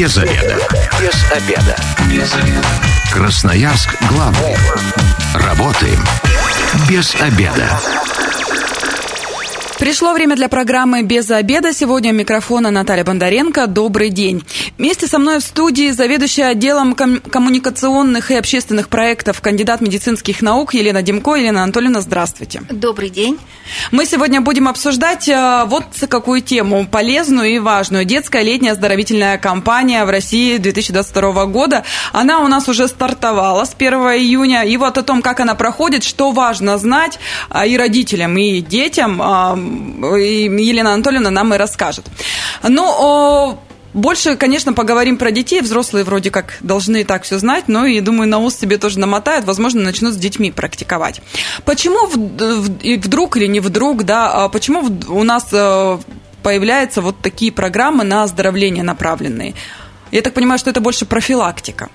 Без 0.00 0.16
обеда. 0.16 0.58
Без 0.98 1.30
обеда. 1.30 1.76
Без 2.10 2.34
обеда. 2.34 2.66
Красноярск 3.12 3.94
главный. 4.08 4.56
Работаем 5.34 6.02
без 6.88 7.14
обеда. 7.16 7.78
Пришло 9.78 10.14
время 10.14 10.36
для 10.36 10.48
программы 10.48 11.02
«Без 11.02 11.30
обеда». 11.30 11.74
Сегодня 11.74 12.12
у 12.12 12.14
микрофона 12.14 12.70
Наталья 12.70 13.04
Бондаренко. 13.04 13.66
Добрый 13.66 14.08
день. 14.08 14.42
Вместе 14.80 15.06
со 15.06 15.18
мной 15.18 15.40
в 15.40 15.42
студии 15.42 15.90
заведующая 15.90 16.46
отделом 16.46 16.94
ком- 16.94 17.20
коммуникационных 17.20 18.30
и 18.30 18.34
общественных 18.34 18.88
проектов, 18.88 19.42
кандидат 19.42 19.82
медицинских 19.82 20.40
наук 20.40 20.72
Елена 20.72 21.02
Демко. 21.02 21.34
Елена 21.34 21.64
Анатольевна, 21.64 22.00
здравствуйте. 22.00 22.62
Добрый 22.70 23.10
день. 23.10 23.38
Мы 23.90 24.06
сегодня 24.06 24.40
будем 24.40 24.68
обсуждать 24.68 25.28
э, 25.28 25.64
вот 25.66 25.84
какую 26.08 26.40
тему, 26.40 26.86
полезную 26.90 27.50
и 27.50 27.58
важную. 27.58 28.06
Детская 28.06 28.42
летняя 28.42 28.72
оздоровительная 28.72 29.36
кампания 29.36 30.02
в 30.06 30.08
России 30.08 30.56
2022 30.56 31.44
года. 31.44 31.84
Она 32.14 32.40
у 32.40 32.48
нас 32.48 32.66
уже 32.66 32.88
стартовала 32.88 33.66
с 33.66 33.74
1 33.76 33.92
июня. 33.92 34.62
И 34.62 34.78
вот 34.78 34.96
о 34.96 35.02
том, 35.02 35.20
как 35.20 35.40
она 35.40 35.54
проходит, 35.54 36.04
что 36.04 36.30
важно 36.30 36.78
знать 36.78 37.18
э, 37.50 37.68
и 37.68 37.76
родителям, 37.76 38.34
и 38.38 38.62
детям, 38.62 39.20
э, 39.20 40.20
и 40.22 40.44
Елена 40.44 40.94
Анатольевна 40.94 41.28
нам 41.28 41.52
и 41.52 41.58
расскажет. 41.58 42.06
Ну, 42.62 43.58
больше, 43.92 44.36
конечно, 44.36 44.72
поговорим 44.72 45.16
про 45.16 45.30
детей. 45.30 45.60
Взрослые 45.60 46.04
вроде 46.04 46.30
как 46.30 46.56
должны 46.60 47.00
и 47.00 47.04
так 47.04 47.24
все 47.24 47.38
знать, 47.38 47.64
но 47.68 47.86
и, 47.86 48.00
думаю, 48.00 48.28
на 48.28 48.38
ус 48.38 48.54
себе 48.54 48.78
тоже 48.78 48.98
намотают. 48.98 49.44
Возможно, 49.46 49.82
начнут 49.82 50.14
с 50.14 50.16
детьми 50.16 50.50
практиковать. 50.52 51.20
Почему 51.64 52.06
вдруг 52.06 53.36
или 53.36 53.46
не 53.46 53.60
вдруг, 53.60 54.04
да, 54.04 54.30
а 54.30 54.48
почему 54.48 54.88
у 55.08 55.24
нас 55.24 55.48
э, 55.52 55.98
появляются 56.42 57.02
вот 57.02 57.20
такие 57.20 57.52
программы 57.52 58.04
на 58.04 58.22
оздоровление 58.22 58.84
направленные? 58.84 59.54
Я 60.12 60.22
так 60.22 60.34
понимаю, 60.34 60.58
что 60.58 60.70
это 60.70 60.80
больше 60.80 61.06
профилактика. 61.06 61.88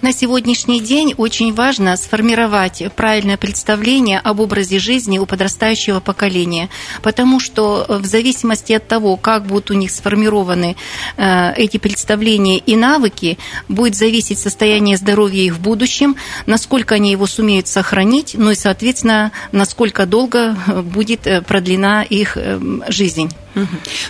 На 0.00 0.12
сегодняшний 0.12 0.80
день 0.80 1.14
очень 1.16 1.52
важно 1.52 1.96
сформировать 1.96 2.84
правильное 2.94 3.36
представление 3.36 4.20
об 4.20 4.38
образе 4.38 4.78
жизни 4.78 5.18
у 5.18 5.26
подрастающего 5.26 5.98
поколения, 5.98 6.68
потому 7.02 7.40
что 7.40 7.84
в 7.88 8.06
зависимости 8.06 8.72
от 8.72 8.86
того, 8.86 9.16
как 9.16 9.46
будут 9.46 9.72
у 9.72 9.74
них 9.74 9.90
сформированы 9.90 10.76
э, 11.16 11.52
эти 11.54 11.78
представления 11.78 12.58
и 12.58 12.76
навыки, 12.76 13.38
будет 13.68 13.96
зависеть 13.96 14.38
состояние 14.38 14.96
здоровья 14.96 15.42
их 15.42 15.54
в 15.54 15.60
будущем, 15.60 16.14
насколько 16.46 16.94
они 16.94 17.10
его 17.10 17.26
сумеют 17.26 17.66
сохранить, 17.66 18.36
ну 18.38 18.52
и, 18.52 18.54
соответственно, 18.54 19.32
насколько 19.50 20.06
долго 20.06 20.56
будет 20.84 21.26
э, 21.26 21.42
продлена 21.42 22.04
их 22.04 22.36
э, 22.36 22.60
жизнь. 22.88 23.32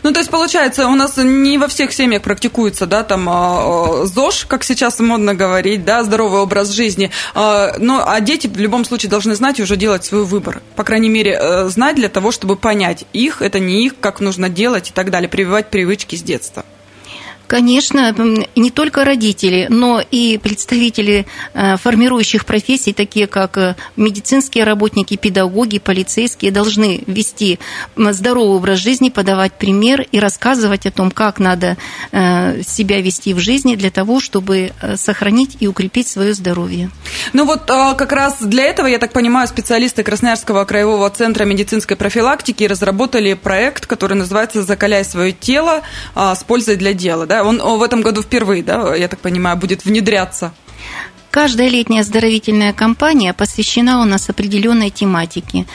Ну, 0.03 0.13
то 0.13 0.19
есть, 0.19 0.31
получается, 0.31 0.89
у 0.89 0.95
нас 0.95 1.17
не 1.17 1.59
во 1.59 1.69
всех 1.69 1.93
семьях 1.93 2.23
практикуется, 2.23 2.87
да, 2.87 3.03
там 3.03 3.29
а, 3.29 4.03
а, 4.03 4.07
ЗОЖ, 4.07 4.47
как 4.47 4.65
сейчас 4.65 5.01
модно 5.01 5.35
говорить, 5.35 5.78
да, 5.85 6.05
здоровый 6.05 6.41
образ 6.41 6.71
жизни. 6.71 7.11
А, 7.35 7.75
но, 7.79 8.03
а 8.07 8.21
дети 8.21 8.47
в 8.47 8.59
любом 8.59 8.85
случае 8.85 9.11
должны 9.11 9.35
знать 9.35 9.59
и 9.59 9.63
уже 9.63 9.77
делать 9.77 10.05
свой 10.05 10.25
выбор. 10.25 10.63
По 10.77 10.85
крайней 10.85 11.09
мере, 11.09 11.39
э, 11.41 11.69
знать 11.69 11.97
для 11.97 12.09
того, 12.09 12.31
чтобы 12.31 12.57
понять, 12.57 13.05
их 13.13 13.43
это 13.43 13.59
не 13.59 13.85
их, 13.85 13.99
как 14.01 14.21
нужно 14.21 14.49
делать 14.49 14.91
и 14.91 14.93
так 14.93 15.11
далее, 15.11 15.29
прививать 15.29 15.71
привычки 15.71 16.17
с 16.17 16.23
детства. 16.23 16.65
Конечно, 17.49 18.15
не 18.57 18.71
только 18.71 19.05
родители, 19.05 19.69
но 19.71 20.03
и 20.11 20.37
представители 20.37 21.27
э, 21.55 21.79
формирующих 21.79 22.45
профессий, 22.45 22.93
такие 22.93 23.27
как 23.27 23.57
э, 23.57 23.75
медицинские 23.97 24.65
работники, 24.65 25.17
педагоги, 25.17 25.79
полицейские, 25.79 26.51
должны 26.51 27.03
вести 27.07 27.59
здоровый 27.97 28.57
образ 28.57 28.81
жизни, 28.81 29.09
подавать 29.09 29.55
пример 29.55 30.03
и 30.13 30.21
рассказывать 30.21 30.85
о 30.85 30.91
том, 30.91 31.11
как 31.11 31.39
надо 31.39 31.79
э, 32.13 32.63
себя 32.63 33.01
вести 33.01 33.33
в 33.33 33.39
жизни 33.39 33.77
для 33.77 33.91
того, 33.91 34.21
чтобы 34.21 34.73
сохранить 34.97 35.57
и 35.61 35.67
укрепить 35.67 36.07
свое 36.07 36.35
здоровье. 36.35 36.91
Ну 37.33 37.47
вот 37.47 37.63
как 37.65 38.13
раз 38.13 38.37
для 38.43 38.65
этого, 38.65 38.87
я 38.87 38.99
так 38.99 39.13
понимаю, 39.13 39.49
специалисты 39.49 40.03
Красноярского 40.03 40.67
краевого 40.67 41.09
центра 41.09 41.45
медицинской 41.45 41.97
профилактики 41.97 42.65
разработали 42.65 43.33
проект, 43.33 43.87
который 43.87 44.19
называется 44.19 44.63
«Закаляй 44.63 45.05
свое 45.05 45.33
тело 45.33 45.81
с 46.15 46.45
пользой 46.45 46.77
для 46.77 46.93
дела». 46.93 47.25
Да? 47.25 47.38
Он 47.43 47.61
в 47.79 47.83
этом 47.83 48.03
году 48.03 48.23
впервые, 48.23 48.63
да, 48.63 48.95
я 48.95 49.09
так 49.09 49.21
понимаю, 49.21 49.57
будет 49.57 49.85
внедряться. 49.85 50.53
Каждая 51.31 51.69
летняя 51.69 52.01
оздоровительная 52.01 52.73
кампания 52.73 53.35
посвящена 53.35 54.01
у 54.01 54.05
нас 54.05 54.31
определенной 54.31 54.89
тематике. 54.89 55.67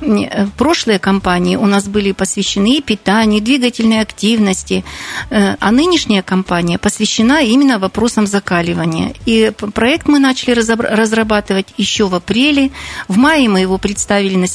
Э, 0.00 0.46
прошлые 0.58 0.98
кампании 0.98 1.54
у 1.54 1.66
нас 1.66 1.84
были 1.84 2.10
посвящены 2.10 2.78
и 2.78 2.82
питанию, 2.82 3.38
и 3.38 3.40
двигательной 3.40 4.00
активности, 4.00 4.84
э, 5.30 5.54
а 5.60 5.70
нынешняя 5.70 6.22
кампания 6.22 6.78
посвящена 6.78 7.44
именно 7.44 7.78
вопросам 7.78 8.26
закаливания. 8.26 9.14
И 9.26 9.52
проект 9.74 10.08
мы 10.08 10.18
начали 10.18 10.52
разрабатывать 10.52 11.68
еще 11.76 12.08
в 12.08 12.14
апреле. 12.14 12.72
В 13.06 13.16
мае 13.16 13.48
мы 13.48 13.60
его 13.60 13.78
представили 13.78 14.34
на 14.36 14.46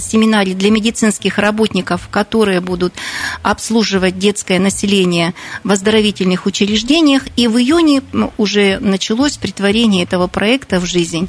семинаре 0.00 0.52
для 0.52 0.70
медицинских 0.70 1.38
работников, 1.38 2.08
которые 2.10 2.60
будут 2.60 2.92
обслуживать 3.42 4.18
детское 4.18 4.58
население 4.58 5.32
в 5.64 5.72
оздоровительных 5.72 6.44
учреждениях. 6.44 7.22
И 7.36 7.48
в 7.48 7.56
июне 7.56 8.02
уже 8.36 8.78
началось 8.80 9.38
притворение 9.38 9.69
притворение 9.70 10.02
этого 10.02 10.26
проекта 10.26 10.80
в 10.80 10.86
жизнь. 10.86 11.28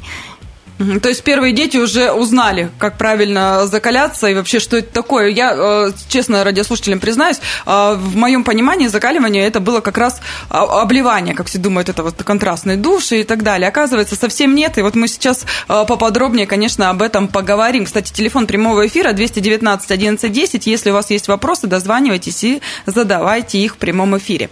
То 1.00 1.08
есть 1.08 1.22
первые 1.22 1.52
дети 1.52 1.76
уже 1.76 2.10
узнали, 2.10 2.70
как 2.78 2.98
правильно 2.98 3.66
закаляться 3.66 4.26
и 4.26 4.34
вообще, 4.34 4.58
что 4.58 4.78
это 4.78 4.92
такое. 4.92 5.28
Я, 5.28 5.54
э, 5.54 5.92
честно, 6.08 6.42
радиослушателям 6.42 6.98
признаюсь, 6.98 7.36
э, 7.66 7.94
в 7.96 8.16
моем 8.16 8.42
понимании 8.42 8.88
закаливание 8.88 9.46
это 9.46 9.60
было 9.60 9.80
как 9.80 9.96
раз 9.96 10.20
а, 10.48 10.82
обливание, 10.82 11.34
как 11.34 11.46
все 11.46 11.58
думают, 11.58 11.88
это 11.88 12.02
вот 12.02 12.20
контрастные 12.24 12.76
души 12.76 13.20
и 13.20 13.22
так 13.22 13.44
далее. 13.44 13.68
Оказывается, 13.68 14.16
совсем 14.16 14.56
нет. 14.56 14.76
И 14.78 14.82
вот 14.82 14.96
мы 14.96 15.06
сейчас 15.06 15.44
э, 15.68 15.84
поподробнее, 15.86 16.46
конечно, 16.46 16.90
об 16.90 17.02
этом 17.02 17.28
поговорим. 17.28 17.84
Кстати, 17.84 18.12
телефон 18.12 18.48
прямого 18.48 18.84
эфира 18.84 19.12
219 19.12 19.90
1110. 19.90 20.66
Если 20.66 20.90
у 20.90 20.94
вас 20.94 21.10
есть 21.10 21.28
вопросы, 21.28 21.68
дозванивайтесь 21.68 22.42
и 22.42 22.60
задавайте 22.86 23.58
их 23.58 23.74
в 23.74 23.76
прямом 23.76 24.16
эфире. 24.16 24.50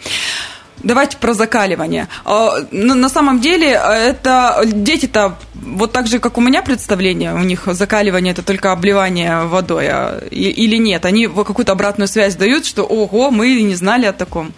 Давайте 0.82 1.16
про 1.18 1.34
закаливание. 1.34 2.08
А, 2.24 2.54
на 2.70 3.08
самом 3.08 3.40
деле, 3.40 3.76
а, 3.76 3.94
это 3.94 4.62
дети-то 4.64 5.36
вот 5.54 5.92
так 5.92 6.06
же, 6.06 6.18
как 6.18 6.38
у 6.38 6.40
меня 6.40 6.62
представление, 6.62 7.34
у 7.34 7.38
них 7.38 7.64
закаливание 7.66 8.32
это 8.32 8.42
только 8.42 8.72
обливание 8.72 9.44
водой, 9.44 9.88
а, 9.88 10.22
или 10.30 10.76
нет? 10.76 11.04
Они 11.04 11.26
какую-то 11.26 11.72
обратную 11.72 12.08
связь 12.08 12.36
дают, 12.36 12.64
что 12.64 12.84
ого, 12.84 13.30
мы 13.30 13.62
не 13.62 13.74
знали 13.74 14.06
о 14.06 14.12
таком. 14.12 14.52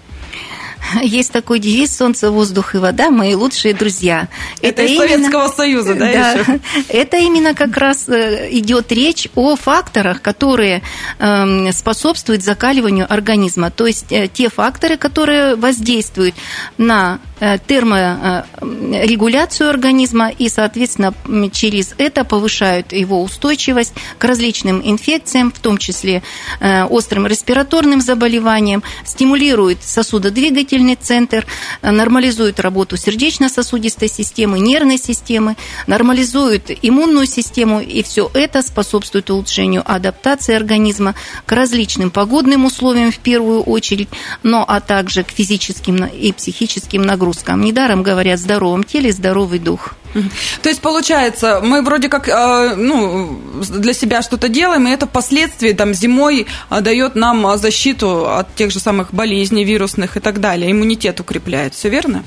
Есть 1.02 1.32
такой 1.32 1.58
девиз 1.58 1.96
«Солнце, 1.96 2.30
воздух 2.30 2.74
и 2.74 2.78
вода– 2.78 3.10
мои 3.10 3.34
лучшие 3.34 3.74
друзья». 3.74 4.28
Это, 4.60 4.82
это 4.82 4.84
из 4.84 4.90
именно... 4.90 5.08
Советского 5.08 5.48
Союза, 5.48 5.94
да, 5.94 6.00
да 6.12 6.30
еще? 6.32 6.60
Это 6.88 7.16
именно 7.18 7.54
как 7.54 7.76
раз 7.76 8.08
э, 8.08 8.48
идет 8.52 8.92
речь 8.92 9.28
о 9.34 9.56
факторах, 9.56 10.22
которые 10.22 10.82
эм, 11.18 11.72
способствуют 11.72 12.42
закаливанию 12.42 13.06
организма. 13.12 13.70
То 13.70 13.86
есть 13.86 14.06
э, 14.10 14.28
те 14.28 14.48
факторы, 14.48 14.96
которые 14.96 15.56
воздействуют 15.56 16.34
на 16.78 17.20
терморегуляцию 17.66 19.70
организма 19.70 20.30
и, 20.30 20.48
соответственно, 20.48 21.12
через 21.52 21.94
это 21.98 22.24
повышают 22.24 22.92
его 22.92 23.22
устойчивость 23.22 23.94
к 24.18 24.24
различным 24.24 24.80
инфекциям, 24.84 25.50
в 25.50 25.58
том 25.58 25.78
числе 25.78 26.22
острым 26.60 27.26
респираторным 27.26 28.00
заболеваниям, 28.00 28.84
стимулируют 29.04 29.82
сосудодвигательные 29.82 30.52
двигательный 30.52 30.96
центр, 30.96 31.46
э, 31.82 31.90
нормализует 31.90 32.60
работу 32.60 32.96
сердечно-сосудистой 32.96 34.08
системы, 34.08 34.58
нервной 34.58 34.98
системы, 34.98 35.56
нормализует 35.86 36.70
иммунную 36.82 37.26
систему, 37.26 37.80
и 37.80 38.02
все 38.02 38.30
это 38.34 38.62
способствует 38.62 39.30
улучшению 39.30 39.82
адаптации 39.84 40.54
организма 40.54 41.14
к 41.46 41.52
различным 41.52 42.10
погодным 42.10 42.64
условиям 42.64 43.12
в 43.12 43.18
первую 43.18 43.62
очередь, 43.62 44.08
но 44.42 44.64
а 44.66 44.80
также 44.80 45.24
к 45.24 45.30
физическим 45.30 46.04
и 46.04 46.32
психическим 46.32 47.02
нагрузкам. 47.02 47.31
Недаром 47.60 48.02
говорят, 48.02 48.38
в 48.38 48.42
здоровом 48.42 48.84
теле 48.84 49.12
здоровый 49.12 49.58
дух. 49.58 49.94
То 50.62 50.68
есть, 50.68 50.80
получается, 50.80 51.60
мы 51.62 51.82
вроде 51.82 52.08
как 52.08 52.28
э, 52.28 52.74
ну, 52.76 53.40
для 53.68 53.94
себя 53.94 54.20
что-то 54.20 54.48
делаем, 54.48 54.86
и 54.86 54.90
это 54.90 55.06
впоследствии 55.06 55.72
там, 55.72 55.94
зимой 55.94 56.46
э, 56.70 56.80
дает 56.80 57.14
нам 57.14 57.56
защиту 57.56 58.30
от 58.30 58.54
тех 58.54 58.70
же 58.70 58.78
самых 58.78 59.14
болезней 59.14 59.64
вирусных 59.64 60.16
и 60.16 60.20
так 60.20 60.40
далее, 60.40 60.70
иммунитет 60.70 61.20
укрепляет. 61.20 61.74
Все 61.74 61.88
верно? 61.88 62.24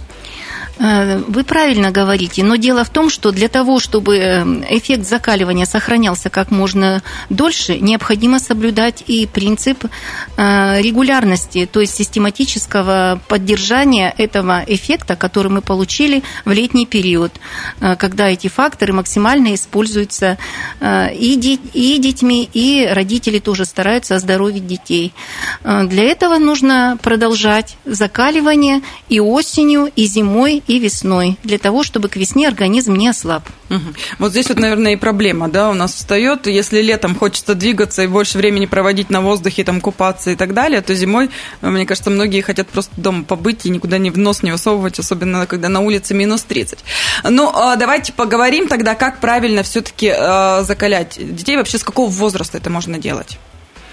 Э, 0.78 1.18
вы 1.28 1.44
правильно 1.44 1.92
говорите, 1.92 2.44
но 2.44 2.56
дело 2.56 2.84
в 2.84 2.90
том, 2.90 3.10
что 3.10 3.32
для 3.32 3.48
того, 3.48 3.80
чтобы 3.80 4.18
э, 4.18 4.44
эффект 4.70 5.08
закаливания 5.08 5.66
сохранялся 5.66 6.30
как 6.30 6.52
можно 6.52 7.02
дольше, 7.30 7.80
необходимо 7.80 8.40
соблюдать 8.40 9.04
и 9.08 9.26
принцип 9.26 9.86
э, 9.86 10.82
регулярности, 10.82 11.68
то 11.72 11.80
есть 11.80 11.96
систематического 11.96 13.22
поддержания 13.28 14.14
этого 14.18 14.64
эффекта, 14.68 15.16
который 15.16 15.52
мы 15.52 15.62
получили 15.62 16.24
в 16.44 16.52
летний 16.52 16.86
период, 16.86 17.32
когда 17.80 18.30
эти 18.30 18.48
факторы 18.48 18.94
максимально 18.94 19.54
используются 19.54 20.38
и, 20.82 21.60
и 21.74 21.98
детьми, 21.98 22.50
и 22.54 22.88
родители 22.92 23.40
тоже 23.40 23.66
стараются 23.66 24.16
оздоровить 24.16 24.68
детей. 24.68 25.14
Для 25.64 26.04
этого 26.04 26.38
нужно 26.38 26.98
продолжать 27.02 27.78
закаливание 27.86 28.82
и 29.10 29.20
осенью, 29.20 29.92
и 29.96 30.06
зимой, 30.06 30.64
и 30.68 30.80
весной, 30.80 31.38
для 31.44 31.58
того, 31.58 31.84
чтобы 31.84 32.10
к 32.10 32.16
весне 32.16 32.48
организм 32.48 32.96
не 32.96 33.08
ослаб. 33.08 33.44
Угу. 33.70 33.94
Вот 34.20 34.32
здесь 34.32 34.50
вот, 34.50 34.60
наверное, 34.60 34.94
и 34.94 34.96
проблема, 34.96 35.48
да, 35.48 35.70
у 35.70 35.74
нас 35.74 35.94
встает. 35.94 36.48
Если 36.48 36.82
летом 36.82 37.16
хочется 37.16 37.54
двигаться 37.54 38.04
и 38.04 38.08
больше 38.08 38.38
времени 38.38 38.66
проводить 38.66 39.10
на 39.10 39.22
воздухе, 39.22 39.64
там 39.64 39.80
купаться 39.80 40.32
и 40.32 40.36
так 40.36 40.54
далее, 40.54 40.82
то 40.82 40.96
зимой, 40.96 41.30
мне 41.62 41.86
кажется, 41.86 42.10
многие 42.10 42.42
хотят 42.42 42.68
просто 42.68 42.94
дома 42.98 43.24
побыть 43.24 43.66
и 43.66 43.70
никуда 43.70 43.98
не 43.98 44.10
в 44.10 44.18
нос 44.18 44.42
не 44.44 44.52
высовывать, 44.52 44.98
особенно 44.98 45.46
когда 45.46 45.70
на 45.70 45.82
улице 45.82 46.14
минус 46.14 46.44
30. 46.44 46.80
Ну, 47.24 47.52
а, 47.54 47.76
давайте 47.76 48.14
поговорим 48.14 48.68
тогда, 48.68 48.96
как 48.96 49.20
правильно 49.20 49.62
все-таки 49.64 50.12
а, 50.16 50.64
закалять 50.64 51.18
детей. 51.20 51.58
Вообще, 51.58 51.78
с 51.78 51.84
какого 51.84 52.10
возраста 52.10 52.58
это 52.58 52.70
можно 52.70 52.98
делать? 52.98 53.38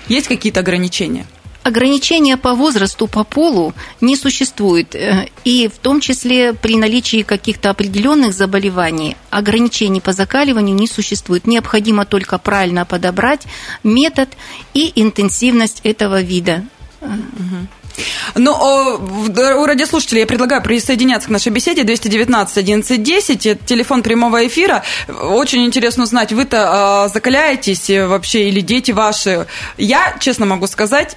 Есть 0.08 0.28
какие-то 0.28 0.60
ограничения? 0.60 1.26
Ограничения 1.62 2.36
по 2.36 2.54
возрасту, 2.54 3.06
по 3.06 3.24
полу 3.24 3.72
не 4.00 4.16
существует. 4.16 4.94
Э, 4.94 5.28
и 5.44 5.68
в 5.68 5.78
том 5.78 6.00
числе 6.00 6.54
при 6.54 6.76
наличии 6.76 7.22
каких-то 7.22 7.70
определенных 7.70 8.34
заболеваний 8.34 9.16
ограничений 9.30 10.00
по 10.00 10.12
закаливанию 10.12 10.74
не 10.74 10.86
существует. 10.86 11.46
Необходимо 11.46 12.04
только 12.04 12.38
правильно 12.38 12.84
подобрать 12.84 13.42
метод 13.84 14.28
и 14.74 14.92
интенсивность 14.96 15.80
этого 15.84 16.20
вида. 16.20 16.64
Ну, 18.34 18.52
у 18.52 19.66
радиослушателей 19.66 20.20
я 20.20 20.26
предлагаю 20.26 20.62
присоединяться 20.62 21.28
к 21.28 21.30
нашей 21.30 21.52
беседе 21.52 21.84
219 21.84 22.58
1110, 22.58 23.46
это 23.46 23.64
телефон 23.64 24.02
прямого 24.02 24.46
эфира. 24.46 24.82
Очень 25.08 25.66
интересно 25.66 26.04
узнать, 26.04 26.32
вы-то 26.32 27.04
а, 27.04 27.08
закаляетесь 27.08 27.90
вообще 27.90 28.48
или 28.48 28.60
дети 28.60 28.92
ваши? 28.92 29.46
Я, 29.76 30.16
честно 30.20 30.46
могу 30.46 30.66
сказать, 30.66 31.16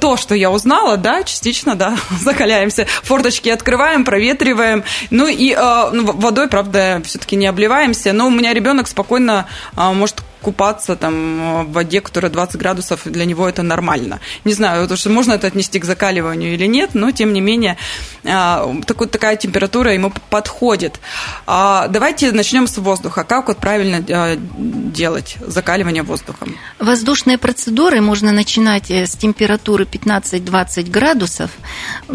то, 0.00 0.16
что 0.16 0.34
я 0.34 0.50
узнала, 0.50 0.96
да, 0.96 1.22
частично, 1.22 1.74
да, 1.74 1.96
закаляемся. 2.20 2.86
Форточки 3.02 3.48
открываем, 3.48 4.04
проветриваем. 4.04 4.84
Ну 5.10 5.26
и 5.26 5.52
э, 5.52 5.90
водой, 5.92 6.48
правда, 6.48 7.02
все-таки 7.04 7.36
не 7.36 7.46
обливаемся. 7.46 8.12
Но 8.12 8.26
у 8.26 8.30
меня 8.30 8.52
ребенок 8.52 8.88
спокойно 8.88 9.46
э, 9.76 9.92
может 9.92 10.22
купаться 10.46 10.94
там 10.94 11.64
в 11.64 11.72
воде, 11.72 12.00
которая 12.00 12.30
20 12.30 12.56
градусов, 12.56 13.00
для 13.04 13.24
него 13.24 13.48
это 13.48 13.64
нормально. 13.64 14.20
Не 14.44 14.52
знаю, 14.52 14.82
потому 14.82 14.96
что 14.96 15.10
можно 15.10 15.32
это 15.32 15.48
отнести 15.48 15.80
к 15.80 15.84
закаливанию 15.84 16.54
или 16.54 16.66
нет, 16.66 16.90
но 16.94 17.10
тем 17.10 17.32
не 17.32 17.40
менее 17.40 17.76
а, 18.24 18.72
такой, 18.86 19.08
такая 19.08 19.34
температура 19.34 19.92
ему 19.92 20.12
подходит. 20.30 21.00
А, 21.48 21.88
давайте 21.88 22.30
начнем 22.30 22.68
с 22.68 22.78
воздуха. 22.78 23.24
Как 23.24 23.48
вот 23.48 23.56
правильно 23.56 24.04
а, 24.08 24.36
делать 24.36 25.36
закаливание 25.40 26.04
воздухом? 26.04 26.54
Воздушные 26.78 27.38
процедуры 27.38 28.00
можно 28.00 28.30
начинать 28.30 28.88
э, 28.92 29.06
с 29.06 29.16
температуры 29.16 29.82
15-20 29.84 30.90
градусов. 30.90 31.50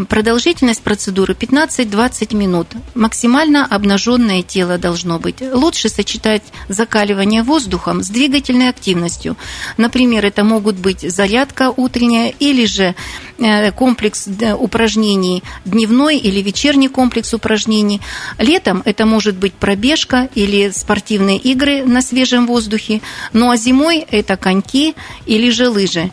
Продолжительность 0.07 0.81
процедуры 0.81 1.33
15-20 1.33 2.33
минут. 2.33 2.67
Максимально 2.95 3.65
обнаженное 3.65 4.41
тело 4.41 4.77
должно 4.77 5.19
быть. 5.19 5.41
Лучше 5.41 5.89
сочетать 5.89 6.43
закаливание 6.69 7.43
воздухом 7.43 8.03
с 8.03 8.09
двигательной 8.21 8.69
активностью. 8.69 9.35
Например, 9.77 10.23
это 10.23 10.43
могут 10.43 10.75
быть 10.75 11.01
зарядка 11.01 11.73
утренняя 11.75 12.31
или 12.39 12.65
же 12.65 12.93
э, 13.39 13.71
комплекс 13.71 14.27
упражнений 14.59 15.43
дневной 15.65 16.17
или 16.17 16.39
вечерний 16.41 16.87
комплекс 16.87 17.33
упражнений. 17.33 17.99
Летом 18.37 18.83
это 18.85 19.07
может 19.07 19.35
быть 19.37 19.53
пробежка 19.53 20.29
или 20.35 20.69
спортивные 20.69 21.37
игры 21.37 21.83
на 21.83 22.03
свежем 22.03 22.45
воздухе. 22.45 23.01
Ну 23.33 23.49
а 23.49 23.57
зимой 23.57 24.05
это 24.11 24.37
коньки 24.37 24.93
или 25.25 25.49
же 25.49 25.69
лыжи. 25.69 26.11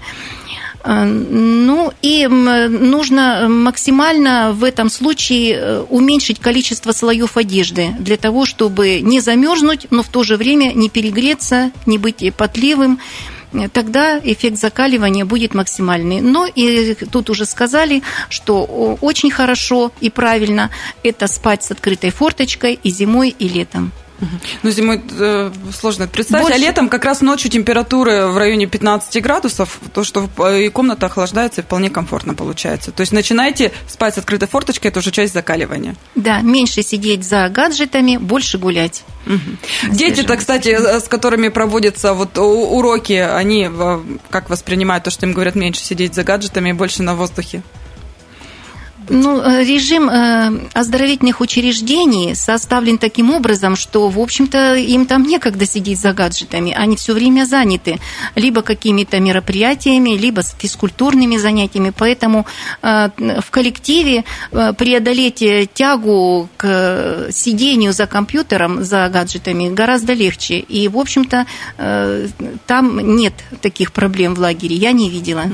Э, 0.85 1.05
ну 1.05 1.93
и 2.03 2.27
нужно 2.27 3.49
максимально 3.49 4.53
в 4.53 4.65
этом 4.65 4.91
случае 4.91 5.55
э, 5.55 5.81
уменьшить 5.89 6.39
количество 6.39 6.93
слоев 6.93 7.37
одежды 7.37 7.95
для 7.99 8.17
того, 8.17 8.47
чтобы 8.47 9.01
не 9.01 9.21
замерзнуть, 9.21 9.87
но 9.91 10.03
в 10.03 10.09
то 10.09 10.23
же 10.23 10.37
время 10.37 10.73
не 10.73 10.89
перегреться, 10.89 11.71
не 11.87 11.99
быть 11.99 12.23
потливым 12.37 12.99
тогда 13.73 14.19
эффект 14.19 14.59
закаливания 14.59 15.25
будет 15.25 15.55
максимальный. 15.55 16.21
Но 16.21 16.47
и 16.47 16.95
тут 17.11 17.31
уже 17.31 17.47
сказали, 17.47 18.03
что 18.29 18.65
очень 19.01 19.31
хорошо 19.31 19.93
и 20.01 20.11
правильно 20.11 20.71
это 21.03 21.27
спать 21.29 21.65
с 21.65 21.71
открытой 21.71 22.11
форточкой 22.11 22.79
и 22.83 22.91
зимой, 22.91 23.35
и 23.39 23.49
летом. 23.49 23.93
Ну, 24.63 24.71
зимой 24.71 25.01
э, 25.19 25.53
сложно 25.79 26.09
представить, 26.09 26.47
а 26.47 26.49
Больше... 26.49 26.65
а 26.65 26.67
летом 26.67 26.89
как 26.89 27.05
раз 27.05 27.21
ночью 27.21 27.51
температуры 27.51 28.27
в 28.27 28.37
районе 28.37 28.67
15 28.67 29.23
градусов, 29.23 29.79
то, 29.93 30.05
что 30.05 30.29
и 30.51 30.69
комната 30.71 31.07
охлаждается, 31.07 31.61
и 31.61 31.65
вполне 31.65 31.91
комфортно 31.91 32.35
получается. 32.35 32.91
То 32.91 33.03
есть 33.03 33.13
начинайте 33.13 33.73
спать 33.87 34.15
с 34.15 34.19
открытой 34.19 34.49
форточкой, 34.49 34.91
это 34.91 35.01
уже 35.01 35.11
часть 35.11 35.35
закаливания. 35.35 35.95
Да, 36.15 36.41
меньше 36.41 36.83
сидеть 36.83 37.25
за 37.25 37.49
гаджетами, 37.49 38.17
больше 38.17 38.59
гулять. 38.59 39.05
Угу. 39.27 39.95
Дети-то, 39.95 40.37
кстати, 40.37 40.69
э, 40.69 41.01
с 41.01 41.05
которыми 41.05 41.49
проводятся 41.49 42.15
вот 42.15 42.39
уроки, 42.39 43.13
они 43.13 43.71
как 44.31 44.51
воспринимают 44.51 45.05
то, 45.05 45.11
что 45.11 45.27
им 45.27 45.33
говорят 45.33 45.55
меньше 45.55 45.81
сидеть 45.81 46.15
за 46.15 46.25
гаджетами 46.25 46.71
и 46.71 46.73
больше 46.73 47.03
на 47.03 47.15
воздухе? 47.15 47.63
Ну, 49.11 49.41
э, 49.41 49.65
режим 49.65 50.11
э, 50.11 50.69
оздоровительных 50.75 51.41
учреждений 51.41 52.35
составлен 52.35 52.99
таким 52.99 53.31
образом, 53.31 53.77
что, 53.77 54.09
в 54.09 54.19
общем-то, 54.19 54.75
им 54.75 55.07
там 55.07 55.23
некогда 55.25 55.67
сидеть 55.67 55.99
за 55.99 56.13
гаджетами. 56.13 56.73
Они 56.73 56.97
все 56.97 57.15
время 57.15 57.45
заняты 57.45 57.99
либо 58.35 58.63
какими-то 58.63 59.19
мероприятиями, 59.21 60.11
либо 60.11 60.43
физкультурными 60.43 61.37
занятиями. 61.37 61.93
Поэтому 61.97 62.47
э, 62.83 63.09
в 63.41 63.51
коллективе 63.51 64.25
преодолеть 64.51 65.43
тягу 65.73 66.49
к 66.57 67.29
сидению 67.31 67.93
за 67.93 68.07
компьютером, 68.07 68.85
за 68.85 69.09
гаджетами 69.09 69.69
гораздо 69.71 70.13
легче. 70.13 70.59
И, 70.59 70.89
в 70.89 70.99
общем-то, 70.99 71.47
там 72.67 73.17
нет 73.17 73.35
таких 73.61 73.93
проблем 73.93 74.35
в 74.35 74.41
лагере. 74.41 74.77
Я 74.77 74.93
не 74.93 75.11
видела. 75.11 75.45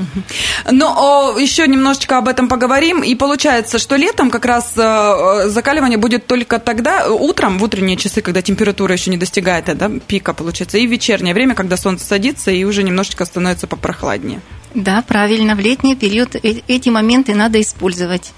Но 0.71 1.35
еще 1.39 1.67
немножечко 1.67 2.17
об 2.17 2.27
этом 2.27 2.47
поговорим. 2.47 3.03
И 3.03 3.15
получается, 3.15 3.44
получается, 3.45 3.77
что 3.77 3.95
летом 3.95 4.31
как 4.31 4.45
раз 4.45 4.73
э, 4.75 4.81
э, 4.81 5.49
закаливание 5.49 5.99
будет 5.99 6.25
только 6.25 6.57
тогда, 6.57 7.07
утром, 7.07 7.59
в 7.59 7.63
утренние 7.63 7.95
часы, 7.95 8.21
когда 8.21 8.41
температура 8.41 8.93
еще 8.93 9.11
не 9.11 9.17
достигает 9.17 9.65
да, 9.77 9.91
пика, 10.07 10.33
получается, 10.33 10.79
и 10.79 10.87
в 10.87 10.91
вечернее 10.91 11.35
время, 11.35 11.53
когда 11.53 11.77
солнце 11.77 12.05
садится 12.05 12.49
и 12.49 12.63
уже 12.63 12.81
немножечко 12.81 13.23
становится 13.25 13.67
попрохладнее. 13.67 14.41
Да, 14.73 15.03
правильно. 15.07 15.55
В 15.55 15.59
летний 15.59 15.95
период 15.95 16.35
э, 16.35 16.61
эти 16.67 16.89
моменты 16.89 17.35
надо 17.35 17.61
использовать. 17.61 18.33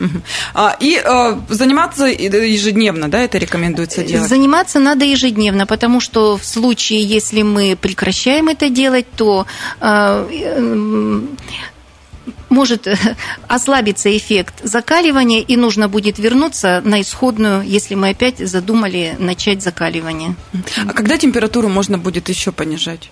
А, 0.53 0.75
и 0.79 1.01
э, 1.01 1.39
заниматься 1.50 2.05
ежедневно, 2.05 3.08
да, 3.08 3.22
это 3.22 3.38
рекомендуется 3.38 4.03
делать? 4.03 4.27
Заниматься 4.27 4.79
надо 4.79 5.05
ежедневно, 5.05 5.65
потому 5.65 6.01
что 6.01 6.36
в 6.38 6.43
случае, 6.43 7.01
если 7.03 7.43
мы 7.43 7.77
прекращаем 7.79 8.50
это 8.50 8.70
делать, 8.70 9.05
то 9.15 9.46
э, 9.79 11.22
может 12.50 12.88
э, 12.88 12.98
ослабиться 13.48 14.15
эффект 14.15 14.55
закаливания, 14.63 15.41
и 15.41 15.55
нужно 15.55 15.89
будет 15.89 16.19
вернуться 16.19 16.81
на 16.84 17.01
исходную, 17.01 17.63
если 17.63 17.96
мы 17.96 18.10
опять 18.10 18.39
задумали 18.39 19.15
начать 19.19 19.62
закаливание. 19.62 20.36
А 20.86 20.93
когда 20.93 21.17
температуру 21.17 21.69
можно 21.69 21.98
будет 21.98 22.29
еще 22.29 22.51
понижать? 22.51 23.10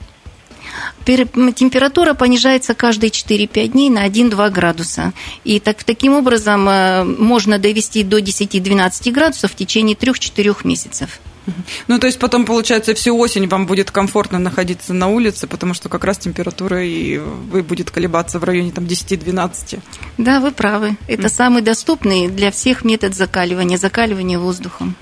Температура 1.05 2.13
понижается 2.13 2.74
каждые 2.74 3.12
4-5 3.12 3.67
дней 3.67 3.89
на 3.89 4.07
1-2 4.07 4.50
градуса. 4.50 5.13
И 5.43 5.60
так, 5.60 5.84
таким 5.84 6.13
образом 6.13 6.67
э, 6.67 7.03
можно 7.03 7.60
довести 7.60 8.03
до 8.03 8.19
10-12 8.19 9.12
градусов 9.12 9.51
в 9.51 9.55
течение 9.55 9.95
3-4 9.95 10.55
месяцев. 10.63 11.19
Ну, 11.88 12.00
то 12.00 12.08
есть 12.08 12.20
потом, 12.20 12.46
получается, 12.46 12.94
всю 12.94 13.18
осень 13.18 13.48
вам 13.48 13.66
будет 13.66 13.92
комфортно 13.92 14.40
находиться 14.40 14.94
на 14.94 15.08
улице, 15.08 15.48
потому 15.48 15.74
что 15.74 15.90
как 15.90 16.04
раз 16.04 16.18
температура 16.18 16.84
и 16.84 17.18
вы 17.18 17.64
будет 17.64 17.92
колебаться 17.92 18.40
в 18.40 18.44
районе 18.44 18.72
там 18.72 18.86
10-12. 18.86 19.80
Да, 20.18 20.40
вы 20.40 20.52
правы. 20.52 20.96
Это 21.08 21.30
самый 21.30 21.62
доступный 21.62 22.28
для 22.28 22.52
всех 22.52 22.84
метод 22.84 23.16
закаливания, 23.16 23.78
закаливания 23.78 24.40
воздухом. 24.40 24.96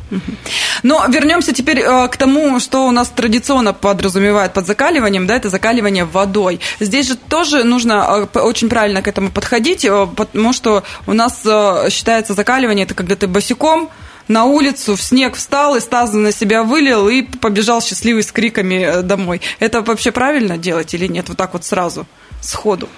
Но 0.83 1.05
вернемся 1.07 1.53
теперь 1.53 1.79
э, 1.79 2.07
к 2.07 2.17
тому, 2.17 2.59
что 2.59 2.87
у 2.87 2.91
нас 2.91 3.09
традиционно 3.09 3.73
подразумевает 3.73 4.53
под 4.53 4.67
закаливанием, 4.67 5.27
да, 5.27 5.35
это 5.35 5.49
закаливание 5.49 6.05
водой. 6.05 6.59
Здесь 6.79 7.07
же 7.07 7.15
тоже 7.15 7.63
нужно 7.63 8.27
э, 8.33 8.39
очень 8.39 8.69
правильно 8.69 9.01
к 9.01 9.07
этому 9.07 9.31
подходить, 9.31 9.85
э, 9.85 10.07
потому 10.15 10.53
что 10.53 10.83
у 11.07 11.13
нас 11.13 11.41
считается 11.89 12.33
закаливание, 12.33 12.85
это 12.85 12.93
когда 12.93 13.15
ты 13.15 13.27
босиком, 13.27 13.89
на 14.27 14.45
улицу, 14.45 14.95
в 14.95 15.01
снег 15.01 15.35
встал, 15.35 15.75
и 15.75 15.79
стаз 15.79 16.13
на 16.13 16.31
себя 16.31 16.63
вылил 16.63 17.09
и 17.09 17.21
побежал 17.21 17.81
счастливый 17.81 18.23
с 18.23 18.31
криками 18.31 19.01
домой. 19.01 19.41
Это 19.59 19.81
вообще 19.81 20.11
правильно 20.11 20.57
делать 20.57 20.93
или 20.93 21.07
нет? 21.07 21.29
Вот 21.29 21.37
так 21.37 21.53
вот 21.53 21.65
сразу, 21.65 22.07
сходу. 22.41 22.89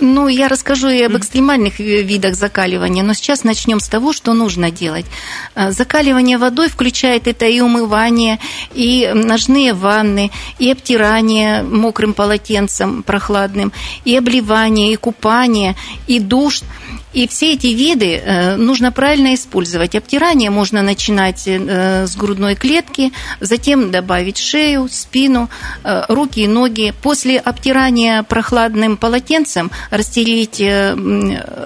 Ну, 0.00 0.28
я 0.28 0.48
расскажу 0.48 0.88
и 0.88 1.02
об 1.02 1.16
экстремальных 1.16 1.78
видах 1.78 2.34
закаливания, 2.34 3.02
но 3.02 3.12
сейчас 3.12 3.44
начнем 3.44 3.80
с 3.80 3.88
того, 3.88 4.12
что 4.12 4.32
нужно 4.32 4.70
делать. 4.70 5.06
А, 5.54 5.72
закаливание 5.72 6.38
водой 6.38 6.68
включает 6.68 7.28
это 7.28 7.46
и 7.46 7.60
умывание, 7.60 8.38
и 8.74 9.10
ножные 9.14 9.74
ванны, 9.74 10.30
и 10.58 10.70
обтирание 10.70 11.62
мокрым 11.62 12.14
полотенцем 12.14 13.02
прохладным, 13.02 13.72
и 14.04 14.16
обливание, 14.16 14.92
и 14.92 14.96
купание, 14.96 15.76
и 16.06 16.18
душ– 16.18 16.62
и 17.12 17.26
все 17.26 17.54
эти 17.54 17.68
виды 17.68 18.16
э, 18.16 18.56
нужно 18.56 18.92
правильно 18.92 19.34
использовать. 19.34 19.96
Обтирание 19.96 20.50
можно 20.50 20.82
начинать 20.82 21.42
э, 21.46 22.06
с 22.06 22.14
грудной 22.16 22.54
клетки, 22.54 23.12
затем 23.40 23.90
добавить 23.90 24.38
шею, 24.38 24.88
спину, 24.88 25.50
э, 25.82 26.04
руки 26.08 26.40
и 26.40 26.46
ноги. 26.46 26.94
После 27.02 27.38
обтирания 27.38 28.22
прохладным 28.22 28.96
полотенцем 28.96 29.72
растереть 29.90 30.62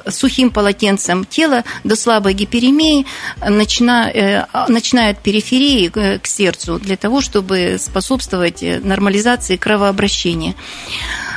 сухим 0.08 0.50
полотенцем 0.50 1.24
тело 1.24 1.64
до 1.84 1.96
слабой 1.96 2.34
гиперемии, 2.34 3.06
начиная, 3.40 4.48
начиная 4.68 5.12
от 5.12 5.18
периферии 5.20 5.88
к 5.88 6.26
сердцу, 6.26 6.78
для 6.78 6.96
того, 6.96 7.20
чтобы 7.20 7.76
способствовать 7.78 8.62
нормализации 8.62 9.56
кровообращения. 9.56 10.54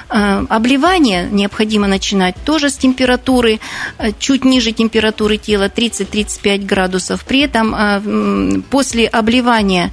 Э, 0.10 0.46
обливание 0.50 1.28
необходимо 1.30 1.88
начинать 1.88 2.36
тоже 2.46 2.70
с 2.70 2.78
температуры, 2.78 3.60
э, 3.98 4.12
чуть 4.18 4.46
ниже 4.46 4.72
температуры 4.72 5.38
тела, 5.38 5.70
30-35 5.70 6.66
градусов. 6.66 7.26
При 7.26 7.42
этом 7.42 7.76
э, 7.76 8.62
после 8.70 9.08
обливания 9.08 9.92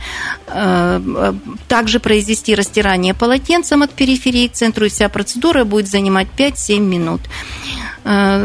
также 1.68 2.00
произвести 2.00 2.54
растирание 2.54 3.14
полотенцем 3.14 3.82
от 3.82 3.90
периферии 3.90 4.48
к 4.48 4.52
центру, 4.52 4.86
и 4.86 4.88
вся 4.88 5.08
процедура 5.08 5.64
будет 5.64 5.88
занимать 5.88 6.28
5-7 6.36 6.78
минут 6.78 7.20